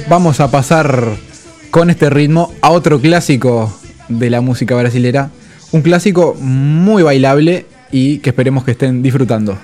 vamos 0.09 0.39
a 0.39 0.49
pasar 0.49 1.15
con 1.69 1.91
este 1.91 2.09
ritmo 2.09 2.51
a 2.61 2.71
otro 2.71 2.99
clásico 2.99 3.71
de 4.09 4.31
la 4.31 4.41
música 4.41 4.73
brasilera. 4.73 5.29
Un 5.71 5.83
clásico 5.83 6.35
muy 6.39 7.03
bailable 7.03 7.67
y 7.91 8.17
que 8.17 8.31
esperemos 8.31 8.63
que 8.63 8.71
estén 8.71 9.03
disfrutando. 9.03 9.59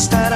está 0.00 0.29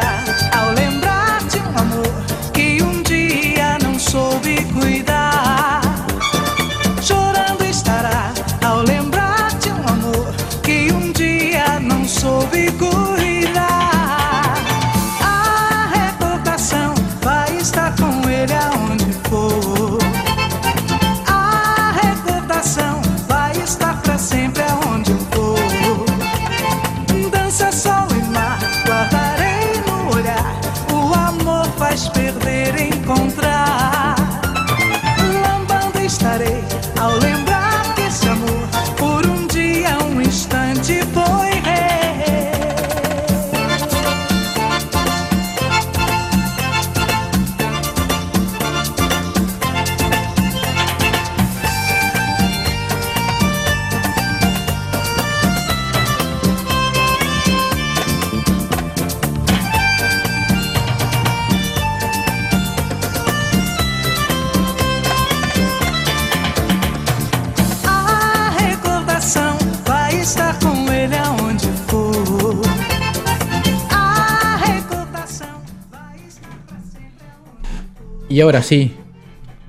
Y 78.35 78.41
ahora 78.41 78.63
sí, 78.63 78.91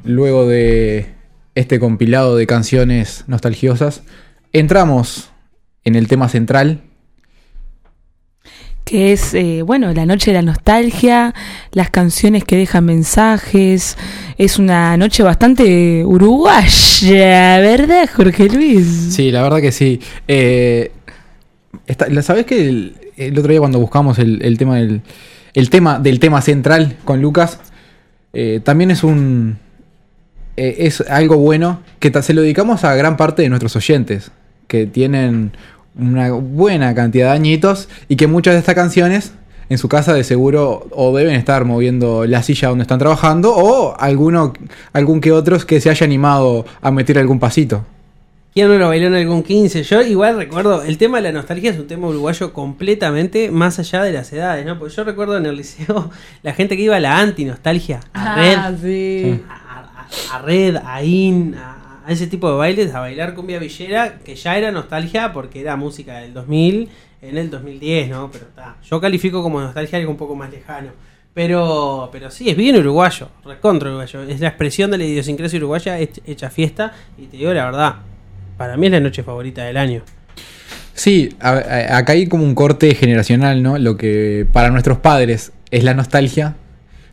luego 0.04 0.48
de 0.48 1.06
este 1.54 1.80
compilado 1.80 2.36
de 2.36 2.48
canciones 2.48 3.24
nostalgiosas, 3.28 4.02
entramos 4.54 5.30
en 5.84 5.94
el 5.94 6.08
tema 6.08 6.30
central. 6.30 6.82
que 8.84 9.14
es, 9.14 9.36
eh, 9.36 9.62
bueno, 9.62 9.94
la 9.94 10.08
noche 10.08 10.32
de 10.32 10.38
la 10.38 10.42
nostalgia, 10.42 11.36
las 11.74 11.92
canciones 11.92 12.44
que 12.44 12.56
dejan 12.58 12.86
mensajes. 12.86 13.98
Es 14.40 14.58
una 14.58 14.98
noche 14.98 15.22
bastante 15.22 16.04
uruguaya, 16.04 17.60
¿verdad, 17.60 18.10
Jorge 18.16 18.48
Luis? 18.50 18.86
Sí, 19.12 19.32
la 19.32 19.44
verdad 19.44 19.62
que 19.62 19.72
sí. 19.72 20.00
Eh, 20.28 20.92
¿la- 22.10 22.22
¿Sabés 22.24 22.46
que 22.48 22.68
el, 22.68 22.96
el 23.18 23.38
otro 23.38 23.52
día 23.52 23.60
cuando 23.60 23.80
buscamos 23.80 24.18
el, 24.18 24.42
el 24.44 24.58
tema 24.58 24.78
del 24.78 25.02
el 25.54 25.70
tema 25.70 26.00
del 26.00 26.20
tema 26.20 26.42
central 26.42 26.98
con 27.06 27.22
Lucas 27.22 27.60
eh, 28.36 28.60
también 28.62 28.92
es 28.92 29.04
un 29.04 29.58
eh, 30.58 30.76
es 30.80 31.02
algo 31.10 31.38
bueno 31.38 31.80
que 32.00 32.12
se 32.22 32.34
lo 32.34 32.42
dedicamos 32.42 32.84
a 32.84 32.94
gran 32.94 33.16
parte 33.16 33.42
de 33.42 33.50
nuestros 33.50 33.76
oyentes 33.78 34.32
que 34.68 34.86
tienen 34.86 35.54
una 35.98 36.32
buena 36.32 36.94
cantidad 36.94 37.32
de 37.32 37.36
añitos 37.38 37.88
y 38.10 38.18
que 38.18 38.28
muchas 38.28 38.56
de 38.56 38.60
estas 38.60 38.76
canciones 38.76 39.32
en 39.70 39.78
su 39.78 39.88
casa 39.88 40.14
de 40.14 40.26
seguro 40.26 40.86
o 40.92 41.16
deben 41.16 41.36
estar 41.36 41.64
moviendo 41.64 42.26
la 42.26 42.44
silla 42.44 42.68
donde 42.68 42.82
están 42.82 43.00
trabajando 43.00 43.56
o 43.56 43.98
alguno 43.98 44.52
algún 44.92 45.22
que 45.22 45.32
otros 45.32 45.64
que 45.64 45.80
se 45.80 45.90
haya 45.90 46.06
animado 46.06 46.66
a 46.82 46.92
meter 46.92 47.18
algún 47.18 47.40
pasito. 47.40 47.86
¿Quién 48.56 48.70
no 48.70 48.76
lo 48.78 48.88
bailó 48.88 49.08
en 49.08 49.16
algún 49.16 49.44
15? 49.44 49.84
Yo 49.84 50.02
igual 50.02 50.38
recuerdo, 50.38 50.82
el 50.82 50.98
tema 50.98 51.18
de 51.18 51.24
la 51.24 51.34
nostalgia 51.34 51.72
es 51.72 51.78
un 51.78 51.88
tema 51.88 52.08
uruguayo 52.08 52.54
completamente 52.54 53.52
más 53.52 53.80
allá 53.80 54.02
de 54.04 54.14
las 54.14 54.32
edades, 54.32 54.66
¿no? 54.66 54.80
Porque 54.80 54.96
yo 54.96 55.04
recuerdo 55.04 55.36
en 55.38 55.46
el 55.46 55.58
liceo 55.58 56.10
la 56.42 56.54
gente 56.54 56.78
que 56.78 56.84
iba 56.84 56.96
a 56.96 57.02
la 57.02 57.20
anti-nostalgia, 57.20 58.00
a 58.14 58.36
Red, 58.36 58.56
Ah, 58.58 58.72
sí. 58.82 59.42
a, 59.50 59.54
a- 60.32 60.36
a 60.38 60.42
Red, 60.42 60.78
a 60.86 61.04
In, 61.04 61.54
a, 61.56 62.02
a 62.08 62.12
ese 62.14 62.28
tipo 62.28 62.50
de 62.50 62.56
bailes, 62.56 62.96
a 62.96 63.02
bailar 63.02 63.34
cumbia 63.36 63.60
villera, 63.60 64.20
que 64.20 64.36
ya 64.38 64.58
era 64.58 64.72
nostalgia 64.72 65.34
porque 65.34 65.60
era 65.60 65.76
música 65.76 66.20
del 66.20 66.34
2000 66.34 66.88
en 67.24 67.38
el 67.38 67.50
2010, 67.50 68.10
¿no? 68.10 68.32
Pero 68.32 68.46
está, 68.46 68.78
yo 68.90 69.02
califico 69.02 69.44
como 69.44 69.60
nostalgia 69.60 70.00
algo 70.00 70.12
un 70.12 70.18
poco 70.18 70.34
más 70.34 70.50
lejano. 70.50 70.92
Pero, 71.34 72.08
pero 72.14 72.32
sí, 72.32 72.50
es 72.50 72.56
bien 72.56 72.78
uruguayo, 72.78 73.28
recontra 73.44 73.90
uruguayo. 73.90 74.24
Es 74.24 74.40
la 74.40 74.48
expresión 74.48 74.92
de 74.92 74.98
la 75.00 75.04
idiosincrasia 75.04 75.58
uruguaya 75.58 76.00
hech- 76.00 76.22
hecha 76.26 76.50
fiesta. 76.50 76.94
Y 77.18 77.26
te 77.26 77.36
digo 77.36 77.54
la 77.54 77.66
verdad, 77.66 77.96
para 78.58 78.78
mí 78.78 78.86
es 78.88 78.92
la 78.92 79.00
noche 79.00 79.24
favorita 79.24 79.64
del 79.64 79.78
año. 79.78 80.02
Sí, 80.94 81.36
a- 81.42 81.50
a- 81.52 81.98
acá 81.98 82.14
hay 82.14 82.28
como 82.28 82.44
un 82.44 82.56
corte 82.56 82.94
generacional, 82.96 83.62
¿no? 83.62 83.78
Lo 83.78 83.98
que 83.98 84.48
para 84.52 84.70
nuestros 84.72 84.98
padres 85.00 85.52
es 85.72 85.84
la 85.84 85.94
nostalgia, 85.94 86.56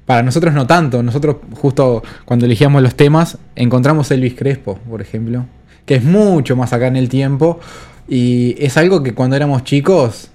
Para 0.06 0.24
nosotros 0.24 0.52
no 0.52 0.66
tanto. 0.66 1.00
Nosotros 1.04 1.36
justo 1.54 2.02
cuando 2.24 2.44
elegíamos 2.44 2.82
los 2.82 2.96
temas 2.96 3.38
encontramos 3.54 4.10
Elvis 4.10 4.34
Crespo, 4.34 4.76
por 4.90 5.00
ejemplo, 5.00 5.46
que 5.86 5.94
es 5.94 6.02
mucho 6.02 6.56
más 6.56 6.72
acá 6.72 6.88
en 6.88 6.96
el 6.96 7.08
tiempo 7.08 7.60
y 8.08 8.56
es 8.58 8.76
algo 8.76 9.04
que 9.04 9.14
cuando 9.14 9.36
éramos 9.36 9.62
chicos, 9.62 10.28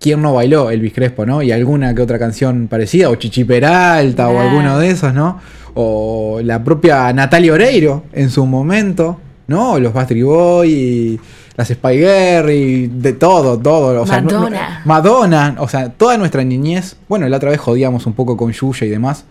¿quién 0.00 0.22
no 0.22 0.32
bailó 0.34 0.70
Elvis 0.70 0.94
Crespo, 0.94 1.26
no? 1.26 1.42
Y 1.42 1.52
alguna 1.52 1.94
que 1.94 2.00
otra 2.00 2.18
canción 2.18 2.66
parecida, 2.66 3.10
o 3.10 3.14
Chichi 3.16 3.44
Peralta 3.44 4.30
o 4.30 4.40
alguno 4.40 4.78
de 4.78 4.88
esos, 4.90 5.12
¿no? 5.12 5.38
O 5.74 6.40
la 6.42 6.64
propia 6.64 7.12
Natalia 7.12 7.52
Oreiro 7.52 8.04
en 8.14 8.30
su 8.30 8.46
momento, 8.46 9.20
¿no? 9.50 9.78
Los 9.78 9.92
Bastard 9.92 10.22
Boy 10.22 10.72
y 10.72 11.20
las 11.56 11.68
Spy 11.68 11.98
Girl 11.98 13.02
de 13.02 13.12
todo, 13.12 13.58
todo. 13.58 14.00
O 14.00 14.06
sea, 14.06 14.22
no- 14.22 14.30
no- 14.30 14.38
Madonna. 14.40 14.82
Madonna, 14.86 15.56
o 15.58 15.68
sea, 15.68 15.90
toda 15.90 16.16
nuestra 16.16 16.42
niñez. 16.44 16.96
Bueno, 17.08 17.28
la 17.28 17.36
otra 17.36 17.50
vez 17.50 17.60
jodíamos 17.60 18.06
un 18.06 18.14
poco 18.14 18.36
con 18.36 18.50
Yuya 18.52 18.86
y 18.86 18.90
demás. 18.90 19.24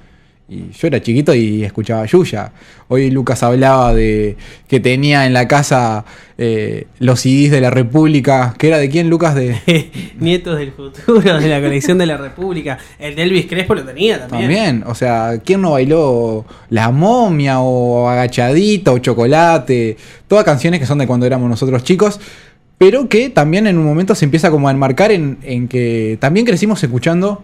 Y 0.50 0.72
yo 0.72 0.88
era 0.88 1.00
chiquito 1.00 1.36
y 1.36 1.64
escuchaba 1.64 2.08
Yuya. 2.08 2.52
Hoy 2.88 3.12
Lucas 3.12 3.44
hablaba 3.44 3.94
de 3.94 4.36
que 4.68 4.80
tenía 4.80 5.28
en 5.28 5.34
la 5.34 5.48
casa 5.48 6.06
eh, 6.40 6.88
los 6.98 7.20
CDs 7.20 7.52
de 7.52 7.62
la 7.62 7.70
República. 7.70 8.56
¿Que 8.58 8.70
era 8.70 8.80
de 8.80 8.90
quién, 8.90 9.12
Lucas? 9.12 9.36
De. 9.36 9.56
Nietos 10.20 10.58
del 10.58 10.72
futuro, 10.72 11.40
de 11.40 11.48
la 11.48 11.62
colección 11.62 12.00
de 12.00 12.08
la 12.08 12.18
República. 12.18 12.80
El 12.98 13.16
de 13.16 13.24
Elvis 13.24 13.46
Crespo 13.46 13.76
lo 13.76 13.84
tenía 13.84 14.22
también. 14.22 14.42
También, 14.42 14.84
o 14.88 14.96
sea, 14.96 15.40
¿quién 15.46 15.62
no 15.62 15.72
bailó 15.72 16.46
La 16.72 16.90
momia 16.90 17.60
o 17.60 18.10
Agachadita 18.10 18.92
o 18.92 18.98
Chocolate? 18.98 19.98
Todas 20.28 20.46
canciones 20.46 20.80
que 20.80 20.88
son 20.88 20.98
de 20.98 21.06
cuando 21.06 21.28
éramos 21.28 21.48
nosotros 21.48 21.84
chicos, 21.84 22.20
pero 22.80 23.08
que 23.08 23.30
también 23.30 23.68
en 23.68 23.78
un 23.78 23.86
momento 23.86 24.16
se 24.16 24.26
empieza 24.26 24.50
como 24.50 24.68
a 24.68 24.72
enmarcar 24.72 25.12
en, 25.12 25.38
en 25.44 25.68
que 25.68 26.18
también 26.20 26.48
crecimos 26.48 26.82
escuchando 26.84 27.44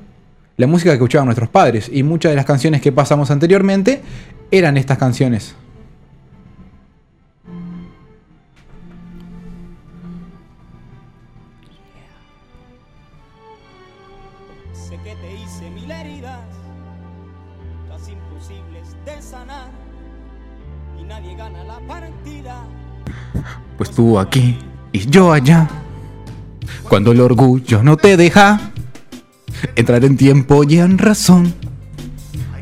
la 0.57 0.67
música 0.67 0.91
que 0.91 0.95
escuchaban 0.95 1.25
nuestros 1.25 1.49
padres 1.49 1.89
y 1.91 2.03
muchas 2.03 2.31
de 2.31 2.35
las 2.37 2.45
canciones 2.45 2.81
que 2.81 2.91
pasamos 2.91 3.29
anteriormente 3.31 4.01
eran 4.51 4.77
estas 4.77 4.97
canciones. 4.97 5.55
Sé 14.73 14.97
que 15.03 15.15
te 15.15 15.33
hice 15.33 15.69
mil 15.71 15.91
heridas, 15.91 16.39
casi 17.89 18.13
imposibles 18.13 18.95
de 19.05 19.21
sanar, 19.21 19.69
y 20.99 21.03
nadie 21.03 21.35
gana 21.35 21.63
la 21.65 21.79
partida. 21.79 22.63
Pues 23.77 23.91
tú 23.91 24.17
aquí 24.17 24.57
y 24.93 25.05
yo 25.09 25.33
allá. 25.33 25.67
Cuando 26.87 27.11
el 27.11 27.19
orgullo 27.19 27.83
no 27.83 27.97
te 27.97 28.15
deja 28.15 28.71
entrar 29.75 30.03
en 30.05 30.17
tiempo 30.17 30.63
y 30.63 30.79
en 30.79 30.97
razón, 30.97 31.53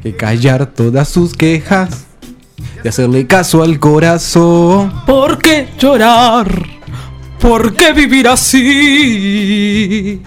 que 0.02 0.16
callar 0.16 0.68
todas 0.68 1.08
sus 1.10 1.34
quejas 1.34 2.06
y 2.84 2.88
hacerle 2.88 3.26
caso 3.28 3.64
al 3.64 3.80
corazón. 3.80 4.92
¿Por 5.06 5.40
qué 5.40 5.70
llorar? 5.80 6.66
¿Por 7.40 7.74
qué 7.76 7.94
vivir 7.94 8.28
así? 8.28 10.22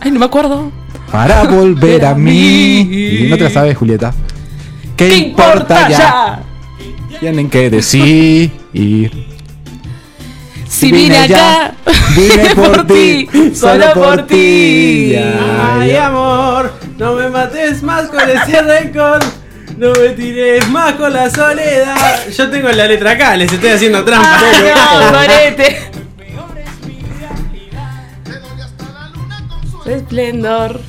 Ay, 0.00 0.10
no 0.10 0.20
me 0.20 0.26
acuerdo. 0.26 0.70
Para 1.10 1.44
volver 1.50 2.04
a 2.04 2.14
mí. 2.14 2.80
Y 2.80 3.26
no 3.30 3.36
te 3.36 3.44
la 3.44 3.50
sabes, 3.50 3.76
Julieta. 3.76 4.12
¿Qué, 4.96 5.16
importa 5.16 5.88
ya? 5.88 6.42
Tienen 7.20 7.48
que 7.48 7.70
decir. 7.70 8.50
Si 10.78 10.92
vine 10.92 11.18
acá, 11.18 11.74
vine 12.14 12.54
por 12.54 12.86
ti, 12.86 13.28
solo 13.52 13.92
por 13.94 14.28
ti. 14.28 15.12
Ay, 15.16 15.96
amor, 15.96 16.72
no 16.96 17.14
me 17.14 17.28
mates 17.28 17.82
más 17.82 18.06
con 18.06 18.20
ese 18.20 18.62
rencor. 18.62 19.18
No 19.76 19.92
me 19.92 20.10
tires 20.10 20.68
más 20.68 20.92
con 20.92 21.12
la 21.12 21.30
soledad. 21.30 22.28
Yo 22.28 22.48
tengo 22.48 22.68
la 22.68 22.86
letra 22.86 23.10
acá, 23.10 23.36
les 23.36 23.52
estoy 23.52 23.70
haciendo 23.70 24.04
trampa. 24.04 24.40
no, 24.40 25.08
Sorete. 25.18 25.90
Esplendor. 29.86 30.80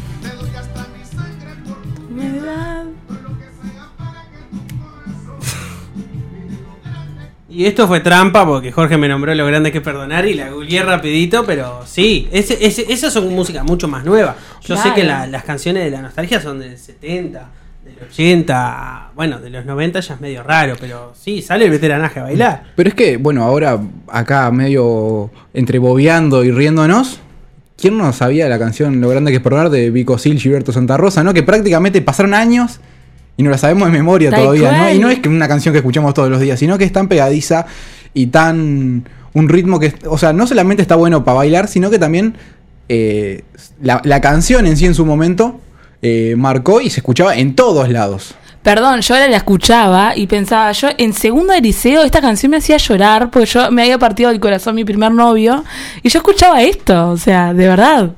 Y 7.51 7.65
esto 7.65 7.87
fue 7.87 7.99
trampa 7.99 8.45
porque 8.45 8.71
Jorge 8.71 8.97
me 8.97 9.07
nombró 9.07 9.33
lo 9.33 9.45
grande 9.45 9.71
que 9.71 9.79
es 9.79 9.83
perdonar 9.83 10.25
y 10.27 10.35
la 10.35 10.49
googleé 10.49 10.83
rapidito, 10.83 11.43
pero 11.45 11.81
sí, 11.85 12.27
ese, 12.31 12.57
ese, 12.65 12.91
esas 12.93 13.11
son 13.11 13.27
música 13.33 13.63
mucho 13.63 13.87
más 13.87 14.05
nueva. 14.05 14.35
Yo 14.63 14.77
sé 14.77 14.93
que 14.93 15.03
la- 15.03 15.25
las 15.27 15.43
canciones 15.43 15.83
de 15.83 15.89
la 15.91 16.01
nostalgia 16.01 16.39
son 16.39 16.59
del 16.59 16.77
70, 16.77 17.47
del 17.83 17.95
80, 18.07 19.11
bueno, 19.15 19.39
de 19.39 19.49
los 19.49 19.65
90 19.65 19.99
ya 19.99 20.13
es 20.13 20.21
medio 20.21 20.43
raro, 20.43 20.75
pero 20.79 21.13
sí, 21.19 21.41
sale 21.41 21.65
el 21.65 21.71
veteranaje 21.71 22.19
a 22.19 22.23
bailar. 22.23 22.63
Pero 22.75 22.89
es 22.89 22.95
que, 22.95 23.17
bueno, 23.17 23.43
ahora 23.43 23.79
acá 24.07 24.51
medio 24.51 25.31
entre 25.55 25.79
bobeando 25.79 26.43
y 26.43 26.51
riéndonos, 26.51 27.19
¿quién 27.77 27.97
no 27.97 28.13
sabía 28.13 28.47
la 28.47 28.59
canción 28.59 29.01
Lo 29.01 29.09
grande 29.09 29.31
que 29.31 29.37
es 29.37 29.43
perdonar 29.43 29.71
de 29.71 29.89
Vico 29.89 30.19
Sil, 30.21 30.37
Gilberto 30.39 30.71
Santa 30.71 30.97
Rosa, 30.97 31.23
¿no? 31.23 31.33
Que 31.33 31.41
prácticamente 31.41 32.01
pasaron 32.03 32.35
años 32.35 32.79
y 33.39 33.43
no 33.43 33.51
la 33.51 33.57
sabemos 33.57 33.87
de 33.87 33.93
memoria 33.93 34.31
Tal 34.31 34.41
todavía, 34.41 34.69
¿no? 34.73 34.91
Y 34.91 34.99
no 34.99 35.09
es 35.09 35.19
que 35.19 35.29
una 35.29 35.47
canción 35.47 35.71
que 35.71 35.77
escuchamos 35.77 36.13
todos 36.13 36.29
los 36.29 36.41
días, 36.41 36.59
sino 36.59 36.77
que 36.77 36.83
es 36.83 36.91
tan 36.91 37.07
pegadiza 37.07 37.65
y 38.13 38.27
tan. 38.27 39.07
un 39.33 39.47
ritmo 39.47 39.79
que. 39.79 39.93
O 40.07 40.17
sea, 40.17 40.33
no 40.33 40.45
solamente 40.45 40.81
está 40.81 40.97
bueno 40.97 41.23
para 41.23 41.37
bailar, 41.37 41.69
sino 41.69 41.89
que 41.89 41.97
también 41.97 42.35
eh, 42.89 43.45
la, 43.81 44.01
la 44.03 44.19
canción 44.19 44.67
en 44.67 44.75
sí 44.75 44.87
en 44.87 44.93
su 44.93 45.05
momento 45.05 45.61
eh, 46.01 46.35
marcó 46.37 46.81
y 46.81 46.89
se 46.89 46.99
escuchaba 46.99 47.33
en 47.37 47.55
todos 47.55 47.87
lados. 47.87 48.35
Perdón, 48.61 48.99
yo 48.99 49.13
ahora 49.13 49.29
la 49.29 49.37
escuchaba 49.37 50.17
y 50.17 50.27
pensaba, 50.27 50.73
yo 50.73 50.89
en 50.97 51.13
segundo 51.13 51.53
de 51.53 51.61
liceo 51.61 52.03
esta 52.03 52.19
canción 52.19 52.49
me 52.49 52.57
hacía 52.57 52.75
llorar 52.75 53.31
porque 53.31 53.45
yo 53.45 53.71
me 53.71 53.83
había 53.83 53.97
partido 53.97 54.31
del 54.31 54.41
corazón 54.41 54.75
mi 54.75 54.83
primer 54.83 55.13
novio 55.13 55.63
y 56.03 56.09
yo 56.09 56.19
escuchaba 56.19 56.61
esto, 56.61 57.11
o 57.11 57.15
sea, 57.15 57.53
de 57.53 57.67
verdad. 57.69 58.11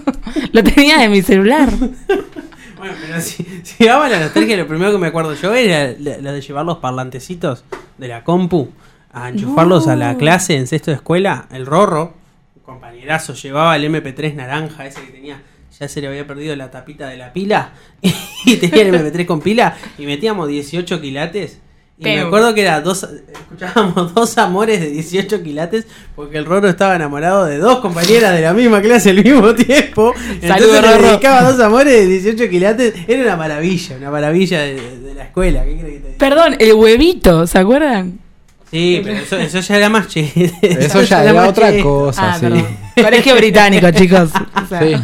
Lo 0.52 0.62
tenía 0.62 1.02
en 1.02 1.12
mi 1.12 1.22
celular. 1.22 1.70
Bueno, 2.76 2.94
pero 3.00 3.20
si, 3.20 3.44
si 3.62 3.86
vamos 3.86 4.06
a 4.06 4.10
la 4.10 4.20
nostalgia, 4.20 4.56
lo 4.56 4.66
primero 4.66 4.92
que 4.92 4.98
me 4.98 5.06
acuerdo 5.06 5.34
yo 5.34 5.54
era 5.54 5.94
la- 5.98 6.18
lo 6.18 6.32
de 6.32 6.40
llevar 6.40 6.64
los 6.66 6.78
parlantecitos 6.78 7.64
de 7.98 8.08
la 8.08 8.22
compu 8.24 8.70
a 9.12 9.28
enchufarlos 9.30 9.88
a 9.88 9.96
la 9.96 10.16
clase 10.18 10.56
en 10.56 10.66
sexto 10.66 10.90
de 10.90 10.96
escuela. 10.96 11.46
El 11.50 11.64
Rorro, 11.66 12.14
un 12.56 12.62
compañerazo, 12.62 13.32
llevaba 13.34 13.74
el 13.76 13.84
MP3 13.84 14.34
naranja, 14.34 14.86
ese 14.86 15.00
que 15.02 15.12
tenía, 15.12 15.40
ya 15.78 15.88
se 15.88 16.00
le 16.02 16.08
había 16.08 16.26
perdido 16.26 16.54
la 16.56 16.70
tapita 16.70 17.08
de 17.08 17.16
la 17.16 17.32
pila, 17.32 17.72
y 18.44 18.56
tenía 18.56 18.82
el 18.82 18.94
MP3 18.94 19.24
con 19.26 19.40
pila, 19.40 19.76
y 19.98 20.04
metíamos 20.06 20.48
18 20.48 21.00
quilates. 21.00 21.60
Y 21.98 22.04
me 22.04 22.20
acuerdo 22.20 22.54
que 22.54 22.60
era 22.60 22.80
dos, 22.82 23.08
escuchábamos 23.32 24.14
dos 24.14 24.36
amores 24.36 24.80
de 24.80 24.90
18 24.90 25.42
quilates 25.42 25.86
porque 26.14 26.36
el 26.36 26.44
Rorro 26.44 26.68
estaba 26.68 26.94
enamorado 26.94 27.46
de 27.46 27.56
dos 27.58 27.80
compañeras 27.80 28.34
de 28.34 28.42
la 28.42 28.52
misma 28.52 28.82
clase 28.82 29.10
al 29.10 29.24
mismo 29.24 29.54
tiempo. 29.54 30.12
Entonces 30.42 30.82
le 30.82 31.08
dedicaba 31.08 31.50
dos 31.50 31.60
amores 31.60 31.94
de 31.94 32.06
18 32.06 32.50
quilates. 32.50 32.94
Era 33.08 33.22
una 33.22 33.36
maravilla, 33.36 33.96
una 33.96 34.10
maravilla 34.10 34.60
de, 34.60 34.98
de 34.98 35.14
la 35.14 35.24
escuela. 35.24 35.64
¿Qué 35.64 35.78
crees 35.78 36.02
que 36.02 36.08
te? 36.10 36.18
Perdón, 36.18 36.56
el 36.58 36.74
huevito, 36.74 37.46
¿se 37.46 37.58
acuerdan? 37.58 38.25
Sí, 38.70 39.00
pero 39.04 39.18
eso, 39.18 39.36
eso 39.36 39.60
ya 39.60 39.76
era 39.76 39.88
más 39.88 40.08
che. 40.08 40.32
Eso 40.60 41.02
ya 41.02 41.22
era 41.22 41.32
más 41.32 41.48
otra 41.48 41.72
cosa, 41.82 42.32
Ah, 42.32 42.34
sí. 42.34 42.40
perdón. 42.42 42.66
Colegio 43.00 43.36
británico, 43.36 43.90
chicos. 43.92 44.30
O 44.64 44.68
sea, 44.68 44.80
Sí. 44.80 44.96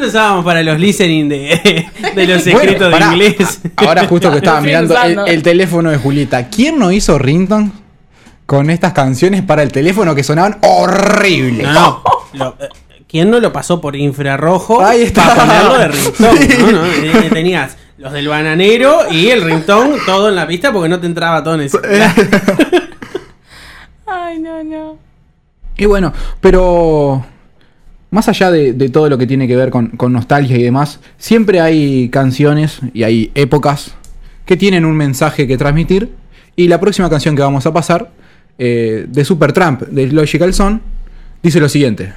Lo 0.00 0.06
usábamos 0.06 0.44
para 0.44 0.62
los 0.62 0.80
listening 0.80 1.28
de, 1.28 1.86
de 2.14 2.26
los 2.26 2.46
escritos 2.46 2.86
de 2.86 2.90
pará. 2.90 3.12
inglés. 3.12 3.60
Ahora 3.76 4.06
justo 4.06 4.30
que 4.30 4.38
estaba 4.38 4.62
mirando 4.62 4.96
el, 5.02 5.18
el 5.26 5.42
teléfono 5.42 5.90
de 5.90 5.98
Julieta. 5.98 6.48
¿Quién 6.48 6.78
no 6.78 6.90
hizo 6.90 7.18
ringtone 7.18 7.70
con 8.46 8.70
estas 8.70 8.94
canciones 8.94 9.42
para 9.42 9.62
el 9.62 9.70
teléfono 9.70 10.14
que 10.14 10.22
sonaban 10.24 10.56
horribles? 10.62 11.68
No, 11.68 12.02
no. 12.32 12.44
Lo- 12.44 12.56
eh, 12.64 12.68
¿Quién 13.06 13.30
no 13.30 13.40
lo 13.40 13.52
pasó 13.52 13.80
por 13.80 13.96
infrarrojo 13.96 14.82
Ahí 14.84 15.02
está. 15.02 15.34
para 15.34 15.44
ponerlo 15.46 15.78
de 15.78 15.88
ringtone? 16.32 16.40
Sí. 16.48 16.62
¿no? 16.62 16.72
¿no? 16.72 16.86
Eh, 16.86 17.30
Tenías 17.30 17.76
los 17.98 18.12
del 18.12 18.28
bananero 18.28 19.10
y 19.10 19.28
el 19.28 19.42
ringtone 19.42 19.96
todo 20.06 20.28
en 20.28 20.36
la 20.36 20.46
pista 20.46 20.72
porque 20.72 20.88
no 20.88 21.00
te 21.00 21.06
entraba 21.06 21.42
todo 21.42 21.56
en 21.56 21.62
el 21.62 21.70
celular. 21.70 22.14
Ay, 24.06 24.38
no, 24.38 24.62
no. 24.64 24.98
Y 25.76 25.84
bueno, 25.86 26.12
pero 26.40 27.24
más 28.10 28.28
allá 28.28 28.50
de, 28.50 28.72
de 28.72 28.88
todo 28.88 29.08
lo 29.08 29.18
que 29.18 29.26
tiene 29.26 29.46
que 29.46 29.56
ver 29.56 29.70
con, 29.70 29.88
con 29.88 30.12
nostalgia 30.12 30.56
y 30.56 30.62
demás, 30.62 31.00
siempre 31.18 31.60
hay 31.60 32.08
canciones 32.08 32.80
y 32.94 33.02
hay 33.02 33.30
épocas 33.34 33.94
que 34.46 34.56
tienen 34.56 34.84
un 34.84 34.96
mensaje 34.96 35.46
que 35.46 35.58
transmitir. 35.58 36.10
Y 36.56 36.68
la 36.68 36.80
próxima 36.80 37.10
canción 37.10 37.36
que 37.36 37.42
vamos 37.42 37.66
a 37.66 37.72
pasar, 37.72 38.10
eh, 38.58 39.06
de 39.08 39.24
Supertramp, 39.24 39.82
de 39.82 40.06
Logical 40.08 40.52
Son, 40.54 40.80
dice 41.42 41.60
lo 41.60 41.68
siguiente. 41.68 42.12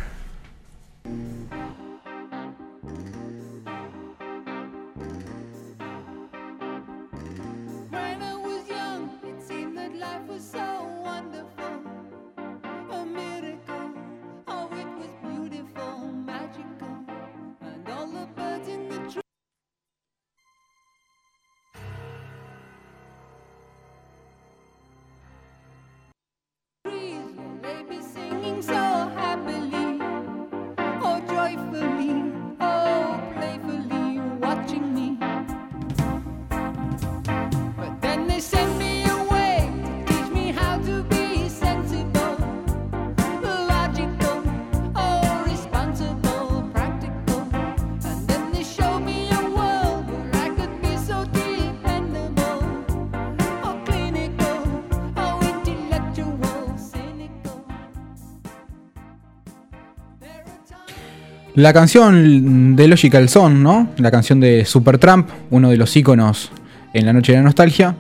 La 61.61 61.73
canción 61.73 62.75
de 62.75 62.87
Logical 62.87 63.29
Song, 63.29 63.53
¿no? 63.59 63.89
La 63.97 64.09
canción 64.09 64.39
de 64.39 64.65
Supertramp, 64.65 65.29
uno 65.51 65.69
de 65.69 65.77
los 65.77 65.95
íconos 65.95 66.51
en 66.91 67.05
la 67.05 67.13
noche 67.13 67.33
de 67.33 67.37
la 67.37 67.43
nostalgia. 67.43 67.95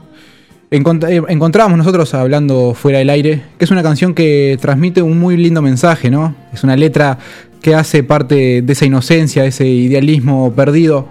Eh, 0.71 0.81
encontrábamos 1.27 1.77
nosotros 1.77 2.11
hablando 2.15 2.73
fuera 2.73 2.97
del 2.97 3.11
aire, 3.11 3.43
que 3.59 3.65
es 3.65 3.69
una 3.69 3.83
canción 3.83 4.15
que 4.15 4.57
transmite 4.59 5.03
un 5.03 5.19
muy 5.19 5.37
lindo 5.37 5.61
mensaje, 5.61 6.09
¿no? 6.09 6.33
Es 6.51 6.63
una 6.63 6.75
letra 6.75 7.19
que 7.61 7.75
hace 7.75 8.01
parte 8.01 8.63
de 8.63 8.73
esa 8.73 8.85
inocencia, 8.85 9.43
de 9.43 9.49
ese 9.49 9.67
idealismo 9.67 10.51
perdido. 10.53 11.07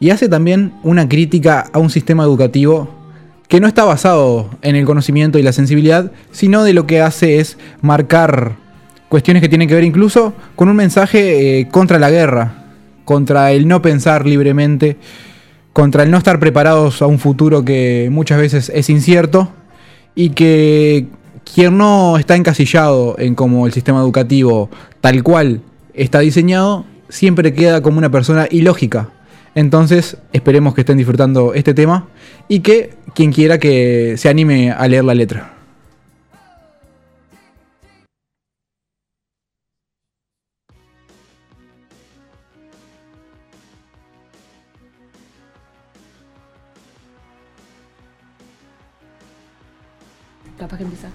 Y 0.00 0.08
hace 0.08 0.30
también 0.30 0.72
una 0.82 1.10
crítica 1.10 1.66
a 1.74 1.78
un 1.78 1.90
sistema 1.90 2.22
educativo 2.22 2.88
que 3.48 3.60
no 3.60 3.66
está 3.66 3.84
basado 3.84 4.48
en 4.62 4.76
el 4.76 4.86
conocimiento 4.86 5.38
y 5.38 5.42
la 5.42 5.52
sensibilidad, 5.52 6.10
sino 6.32 6.64
de 6.64 6.72
lo 6.72 6.86
que 6.86 7.02
hace 7.02 7.38
es 7.38 7.58
marcar 7.82 8.63
cuestiones 9.08 9.42
que 9.42 9.48
tienen 9.48 9.68
que 9.68 9.74
ver 9.74 9.84
incluso 9.84 10.34
con 10.56 10.68
un 10.68 10.76
mensaje 10.76 11.60
eh, 11.60 11.68
contra 11.68 11.98
la 11.98 12.10
guerra, 12.10 12.64
contra 13.04 13.52
el 13.52 13.68
no 13.68 13.82
pensar 13.82 14.26
libremente, 14.26 14.96
contra 15.72 16.02
el 16.02 16.10
no 16.10 16.18
estar 16.18 16.38
preparados 16.38 17.02
a 17.02 17.06
un 17.06 17.18
futuro 17.18 17.64
que 17.64 18.08
muchas 18.10 18.38
veces 18.38 18.70
es 18.74 18.88
incierto 18.90 19.50
y 20.14 20.30
que 20.30 21.06
quien 21.52 21.76
no 21.76 22.16
está 22.16 22.36
encasillado 22.36 23.16
en 23.18 23.34
cómo 23.34 23.66
el 23.66 23.72
sistema 23.72 24.00
educativo 24.00 24.70
tal 25.00 25.22
cual 25.22 25.60
está 25.92 26.20
diseñado, 26.20 26.84
siempre 27.08 27.52
queda 27.52 27.82
como 27.82 27.98
una 27.98 28.10
persona 28.10 28.48
ilógica. 28.50 29.10
Entonces, 29.54 30.16
esperemos 30.32 30.74
que 30.74 30.80
estén 30.80 30.96
disfrutando 30.96 31.54
este 31.54 31.74
tema 31.74 32.08
y 32.48 32.60
que 32.60 32.94
quien 33.14 33.32
quiera 33.32 33.58
que 33.58 34.14
se 34.16 34.28
anime 34.28 34.72
a 34.72 34.88
leer 34.88 35.04
la 35.04 35.14
letra. 35.14 35.53
Capaz 50.64 50.78
que 50.78 50.84
empieza. 50.84 51.08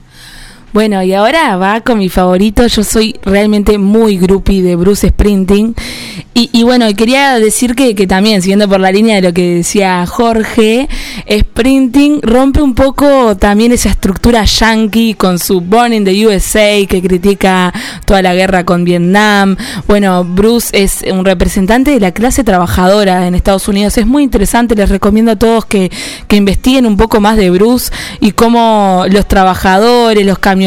Bueno, 0.71 1.01
y 1.01 1.13
ahora 1.13 1.57
va 1.57 1.81
con 1.81 1.97
mi 1.97 2.09
favorito. 2.09 2.67
Yo 2.67 2.83
soy 2.83 3.15
realmente 3.23 3.79
muy 3.79 4.17
groupie 4.17 4.61
de 4.61 4.75
Bruce 4.75 5.09
Sprinting. 5.09 5.75
Y, 6.41 6.63
bueno, 6.63 6.85
quería 6.95 7.37
decir 7.37 7.75
que, 7.75 7.95
que 7.95 8.07
también, 8.07 8.41
siguiendo 8.41 8.69
por 8.69 8.79
la 8.79 8.93
línea 8.93 9.15
de 9.15 9.21
lo 9.21 9.33
que 9.33 9.55
decía 9.55 10.05
Jorge, 10.07 10.87
Sprinting 11.29 12.21
rompe 12.21 12.61
un 12.61 12.75
poco 12.75 13.35
también 13.35 13.73
esa 13.73 13.89
estructura 13.89 14.45
yankee 14.45 15.15
con 15.15 15.37
su 15.37 15.59
Born 15.59 15.91
in 15.91 16.05
the 16.05 16.25
USA 16.25 16.87
que 16.87 17.01
critica 17.01 17.73
toda 18.05 18.21
la 18.21 18.35
guerra 18.35 18.63
con 18.63 18.85
Vietnam. 18.85 19.57
Bueno, 19.85 20.23
Bruce 20.23 20.69
es 20.81 21.03
un 21.11 21.25
representante 21.25 21.91
de 21.91 21.99
la 21.99 22.13
clase 22.13 22.45
trabajadora 22.45 23.27
en 23.27 23.35
Estados 23.35 23.67
Unidos. 23.67 23.97
Es 23.97 24.07
muy 24.07 24.23
interesante, 24.23 24.75
les 24.75 24.87
recomiendo 24.87 25.33
a 25.33 25.35
todos 25.35 25.65
que, 25.65 25.91
que 26.29 26.37
investiguen 26.37 26.85
un 26.85 26.95
poco 26.95 27.19
más 27.19 27.35
de 27.35 27.49
Bruce 27.49 27.91
y 28.21 28.31
cómo 28.31 29.03
los 29.09 29.27
trabajadores, 29.27 30.25
los 30.25 30.39
camioneros 30.39 30.58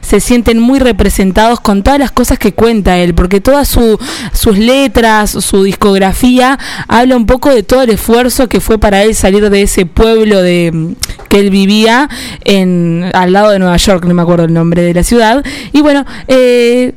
se 0.00 0.20
sienten 0.20 0.58
muy 0.58 0.78
representados 0.78 1.60
con 1.60 1.82
todas 1.82 1.98
las 1.98 2.10
cosas 2.10 2.38
que 2.38 2.52
cuenta 2.52 2.98
él, 2.98 3.14
porque 3.14 3.40
todas 3.40 3.68
su, 3.68 3.98
sus 4.32 4.58
letras, 4.58 5.30
su 5.30 5.62
discografía 5.64 6.58
habla 6.88 7.16
un 7.16 7.26
poco 7.26 7.50
de 7.50 7.62
todo 7.62 7.82
el 7.82 7.90
esfuerzo 7.90 8.48
que 8.48 8.60
fue 8.60 8.78
para 8.78 9.02
él 9.02 9.14
salir 9.14 9.48
de 9.48 9.62
ese 9.62 9.86
pueblo 9.86 10.42
de 10.42 10.94
que 11.28 11.40
él 11.40 11.50
vivía 11.50 12.08
en 12.44 13.10
al 13.14 13.32
lado 13.32 13.50
de 13.50 13.58
Nueva 13.58 13.76
York, 13.76 14.04
no 14.04 14.14
me 14.14 14.22
acuerdo 14.22 14.44
el 14.44 14.52
nombre 14.52 14.82
de 14.82 14.94
la 14.94 15.02
ciudad. 15.02 15.44
Y 15.72 15.80
bueno, 15.80 16.04
eh, 16.28 16.92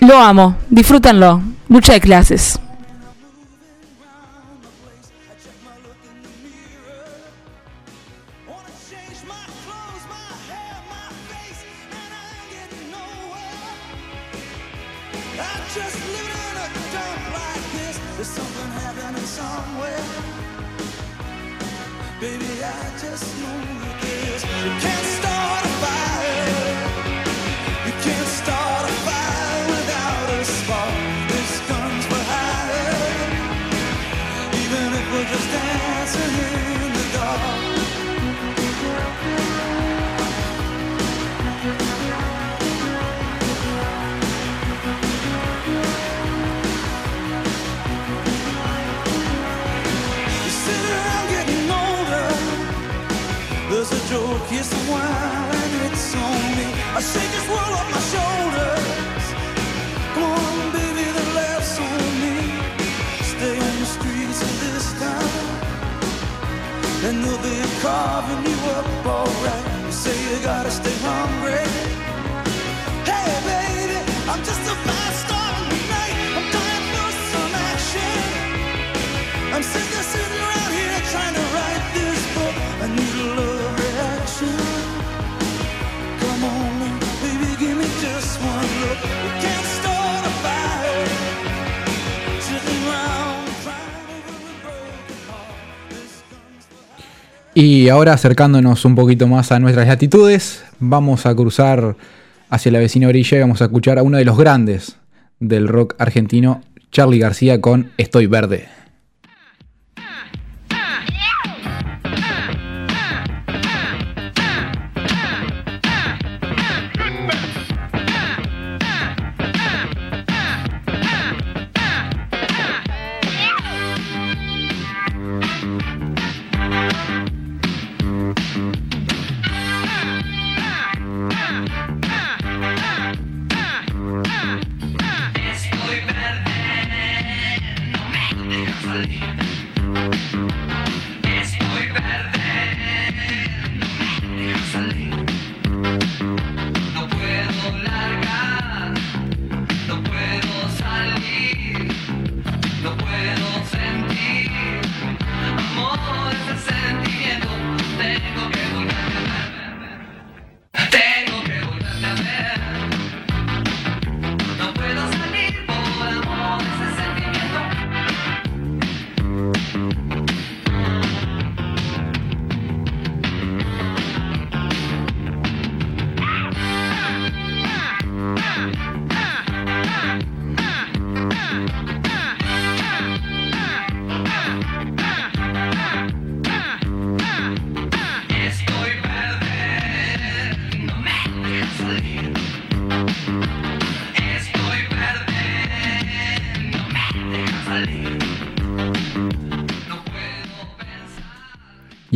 lo 0.00 0.18
amo, 0.18 0.56
disfrútenlo. 0.70 1.42
Lucha 1.68 1.92
de 1.92 2.00
clases. 2.00 2.58
Cause 23.60 24.44
you 24.64 24.70
can't 24.80 25.07
and 54.74 55.92
it's 55.92 56.14
on 56.14 56.42
me. 56.56 56.66
I 56.96 57.00
shake 57.00 57.30
this 57.36 57.48
world 57.48 57.72
off 57.78 57.88
my 57.96 58.02
shoulders. 58.12 59.24
Come 60.14 60.24
on, 60.24 60.72
baby, 60.72 61.06
the 61.18 61.26
laughs 61.38 61.78
on 61.78 62.02
me. 62.22 62.36
Stay 63.32 63.56
on 63.68 63.74
the 63.82 63.88
streets 63.96 64.40
of 64.42 64.54
this 64.64 64.86
town, 64.98 65.30
and 67.06 67.24
they'll 67.24 67.42
be 67.42 67.56
carving 67.82 68.42
you 68.50 68.58
up 68.76 69.06
alright. 69.06 69.64
You 69.86 69.92
say 69.92 70.16
you 70.28 70.42
gotta 70.42 70.70
stay 70.70 70.96
hungry. 71.02 71.64
Hey, 73.10 73.30
baby, 73.48 73.98
I'm 74.30 74.42
just 74.44 74.62
a 74.72 74.77
Y 97.60 97.88
ahora 97.88 98.12
acercándonos 98.12 98.84
un 98.84 98.94
poquito 98.94 99.26
más 99.26 99.50
a 99.50 99.58
nuestras 99.58 99.88
latitudes, 99.88 100.64
vamos 100.78 101.26
a 101.26 101.34
cruzar 101.34 101.96
hacia 102.50 102.70
la 102.70 102.78
vecina 102.78 103.08
orilla 103.08 103.36
y 103.36 103.40
vamos 103.40 103.60
a 103.60 103.64
escuchar 103.64 103.98
a 103.98 104.04
uno 104.04 104.16
de 104.16 104.24
los 104.24 104.38
grandes 104.38 104.96
del 105.40 105.66
rock 105.66 105.96
argentino, 105.98 106.62
Charlie 106.92 107.18
García 107.18 107.60
con 107.60 107.90
Estoy 107.96 108.28
Verde. 108.28 108.77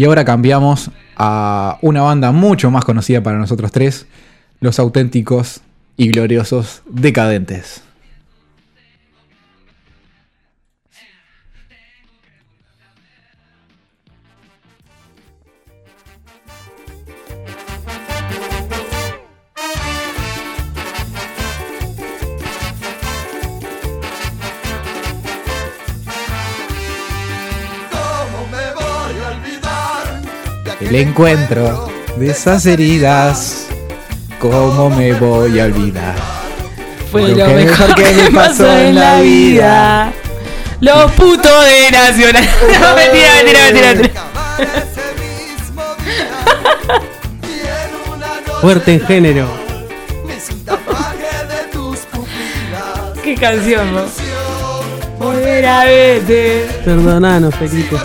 Y 0.03 0.05
ahora 0.05 0.24
cambiamos 0.24 0.90
a 1.16 1.78
una 1.80 2.03
banda 2.03 2.32
mucho 2.32 2.72
más 2.72 2.84
conocida 2.84 3.22
para 3.22 3.38
nosotros 3.38 3.70
tres, 3.70 4.09
los 4.59 4.80
auténticos 4.80 5.61
y 5.96 6.09
gloriosos 6.09 6.82
decadentes. 6.90 7.84
El 30.93 30.99
encuentro 31.09 31.88
de 32.18 32.32
esas 32.32 32.66
heridas, 32.66 33.66
¿cómo 34.38 34.90
me 34.90 35.14
voy 35.14 35.59
a 35.59 35.64
olvidar? 35.64 36.14
Fue 37.11 37.28
Lo 37.28 37.47
que 37.47 37.55
mejor 37.55 37.95
que 37.95 38.12
me 38.12 38.30
pasó 38.30 38.70
en 38.76 38.97
la 38.97 39.22
vida. 39.22 40.12
Los 40.80 41.11
putos 41.12 41.64
de 41.64 41.90
Nacional. 41.93 42.45
No, 42.78 42.95
mentira, 42.95 43.28
mentira, 43.36 43.64
mentira, 43.64 43.95
mentira. 43.95 44.20
Fuerte 48.61 48.93
en 48.93 49.01
género. 49.01 49.49
Qué 53.24 53.34
canción, 53.34 53.95
¿no? 53.95 54.03
Volver 55.18 55.64
a 55.64 55.84
verte. 55.86 56.68
Perdonanos, 56.84 57.55
Felipe. 57.55 57.97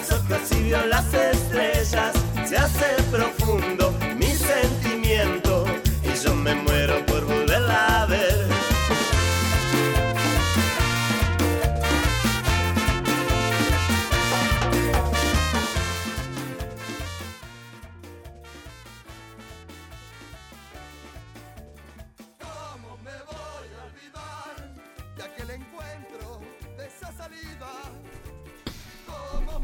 Los 0.00 0.12
ojos 0.12 0.52
y 0.52 0.70
veo 0.70 0.86
las 0.86 1.12
estrellas. 1.12 2.12
Se 2.48 2.56
hace 2.56 3.02
profundo 3.10 3.79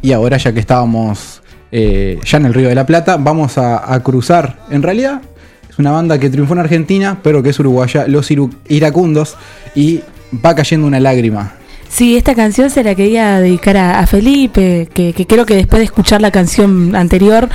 Y 0.07 0.13
ahora 0.13 0.37
ya 0.37 0.53
que 0.53 0.61
estábamos 0.61 1.43
eh, 1.73 2.21
ya 2.25 2.39
en 2.39 2.47
el 2.47 2.55
Río 2.55 2.69
de 2.69 2.77
la 2.77 2.87
Plata, 2.87 3.17
vamos 3.17 3.59
a, 3.59 3.93
a 3.93 4.01
cruzar. 4.05 4.61
En 4.71 4.85
realidad 4.85 5.21
es 5.69 5.81
una 5.81 5.91
banda 5.91 6.17
que 6.21 6.31
triunfó 6.31 6.53
en 6.55 6.61
Argentina, 6.61 7.19
pero 7.25 7.43
que 7.43 7.51
es 7.51 7.59
uruguaya, 7.59 8.07
Los 8.07 8.31
Iracundos, 8.69 9.37
y 9.75 10.03
va 10.45 10.55
cayendo 10.55 10.87
una 10.87 11.01
lágrima. 11.01 11.55
Sí, 11.89 12.17
esta 12.17 12.37
canción 12.37 12.71
se 12.71 12.85
la 12.85 12.95
quería 12.95 13.41
dedicar 13.41 13.77
a, 13.77 13.99
a 13.99 14.07
Felipe, 14.07 14.89
que, 14.95 15.13
que 15.13 15.27
creo 15.27 15.45
que 15.45 15.57
después 15.57 15.81
de 15.81 15.87
escuchar 15.87 16.21
la 16.21 16.31
canción 16.31 16.95
anterior, 16.95 17.49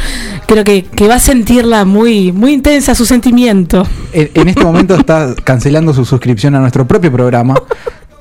creo 0.45 0.65
que, 0.65 0.83
que 0.83 1.07
va 1.07 1.15
a 1.15 1.19
sentirla 1.19 1.85
muy, 1.85 2.33
muy 2.33 2.51
intensa 2.51 2.93
su 2.95 3.05
sentimiento. 3.05 3.87
En, 4.11 4.29
en 4.33 4.49
este 4.49 4.65
momento 4.65 4.95
está 4.95 5.33
cancelando 5.41 5.93
su 5.93 6.03
suscripción 6.03 6.53
a 6.55 6.59
nuestro 6.59 6.85
propio 6.85 7.13
programa. 7.13 7.55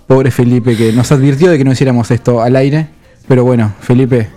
Pobre 0.07 0.31
Felipe, 0.31 0.77
que 0.77 0.93
nos 0.93 1.11
advirtió 1.11 1.51
de 1.51 1.59
que 1.59 1.65
no 1.65 1.73
hiciéramos 1.73 2.13
esto 2.13 2.41
al 2.41 2.55
aire. 2.55 3.00
Pero 3.31 3.45
bueno, 3.45 3.73
Felipe, 3.79 4.29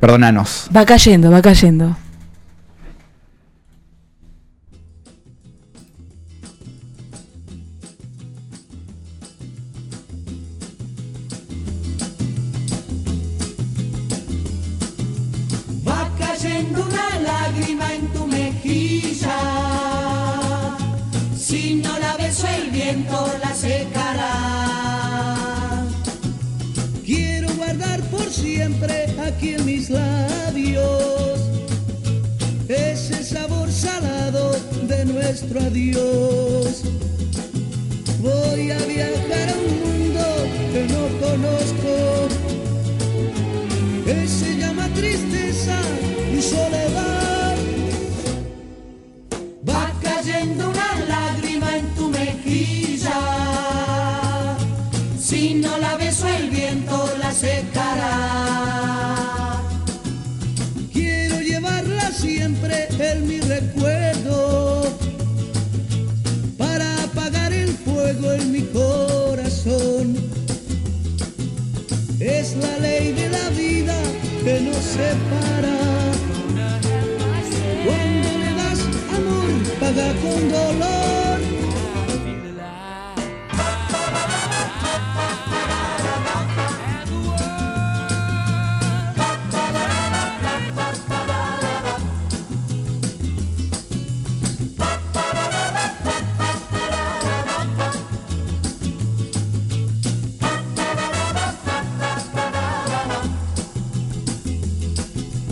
perdónanos. 0.00 0.70
Va 0.74 0.86
cayendo, 0.86 1.30
va 1.30 1.42
cayendo. 1.42 1.94
Aquí 29.28 29.54
en 29.54 29.64
mis 29.66 29.90
labios 29.90 31.40
ese 32.68 33.22
sabor 33.24 33.70
salado 33.70 34.52
de 34.86 35.04
nuestro 35.04 35.60
adiós. 35.60 36.82
Voy 38.20 38.70
a 38.70 38.78
viajar 38.78 39.48
a 39.48 39.56
un 39.66 39.74
mundo 39.84 40.24
que 40.72 40.82
no 40.94 41.02
conozco 41.24 42.28
que 44.04 44.26
llama 44.58 44.88
tristeza 44.94 45.78
y 46.36 46.42
soledad. 46.42 47.56
Va 49.68 49.92
cayendo 50.02 50.70
una 50.70 50.90
lágrima 51.06 51.76
en 51.76 51.86
tu 51.94 52.08
mejilla. 52.08 53.20
Si 55.18 55.54
no 55.54 55.78
la 55.78 55.96
beso 55.96 56.26
el 56.28 56.50
viento 56.50 57.08
la 57.20 57.32
secará. 57.32 57.87
Que 74.98 75.27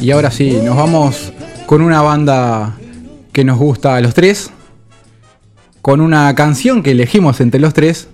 Y 0.07 0.13
ahora 0.13 0.31
sí, 0.31 0.61
nos 0.63 0.77
vamos 0.77 1.33
con 1.67 1.83
una 1.83 2.01
banda 2.01 2.77
que 3.33 3.43
nos 3.43 3.59
gusta 3.59 3.97
a 3.97 4.01
los 4.01 4.15
tres. 4.15 4.53
Con 5.83 6.01
una 6.01 6.33
canción 6.37 6.85
que 6.85 6.93
elegimos 6.93 7.41
entre 7.41 7.59
los 7.59 7.75
tres. 7.75 8.07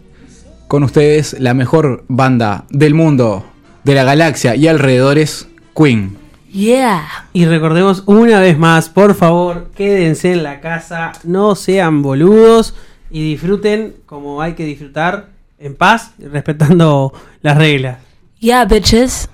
Con 0.69 0.85
ustedes, 0.85 1.37
la 1.39 1.53
mejor 1.53 2.07
banda 2.09 2.65
del 2.71 2.95
mundo, 2.95 3.45
de 3.85 3.95
la 3.95 4.05
galaxia 4.05 4.57
y 4.57 4.69
alrededores, 4.69 5.49
Queen. 5.77 6.17
Yeah. 6.51 7.29
Y 7.35 7.45
recordemos 7.45 8.05
una 8.07 8.41
vez 8.41 8.57
más, 8.57 8.89
por 8.89 9.15
favor, 9.15 9.71
quédense 9.77 10.33
en 10.33 10.45
la 10.45 10.63
casa, 10.63 11.13
no 11.25 11.55
sean 11.55 12.01
boludos 12.01 12.75
y 13.11 13.23
disfruten 13.23 13.97
como 14.07 14.41
hay 14.41 14.55
que 14.55 14.65
disfrutar, 14.65 15.29
en 15.59 15.77
paz, 15.77 16.13
respetando 16.19 17.13
las 17.43 17.59
reglas. 17.59 17.99
Yeah, 18.39 18.65
bitches. 18.65 19.29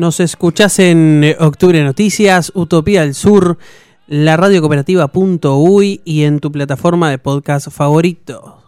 Nos 0.00 0.18
escuchás 0.18 0.78
en 0.78 1.22
eh, 1.22 1.36
Octubre 1.38 1.84
Noticias, 1.84 2.52
Utopía 2.54 3.02
del 3.02 3.12
Sur, 3.12 3.58
la 4.06 4.38
radiocooperativa.uy 4.38 6.00
y 6.06 6.22
en 6.22 6.40
tu 6.40 6.50
plataforma 6.50 7.10
de 7.10 7.18
podcast 7.18 7.68
favorito. 7.68 8.59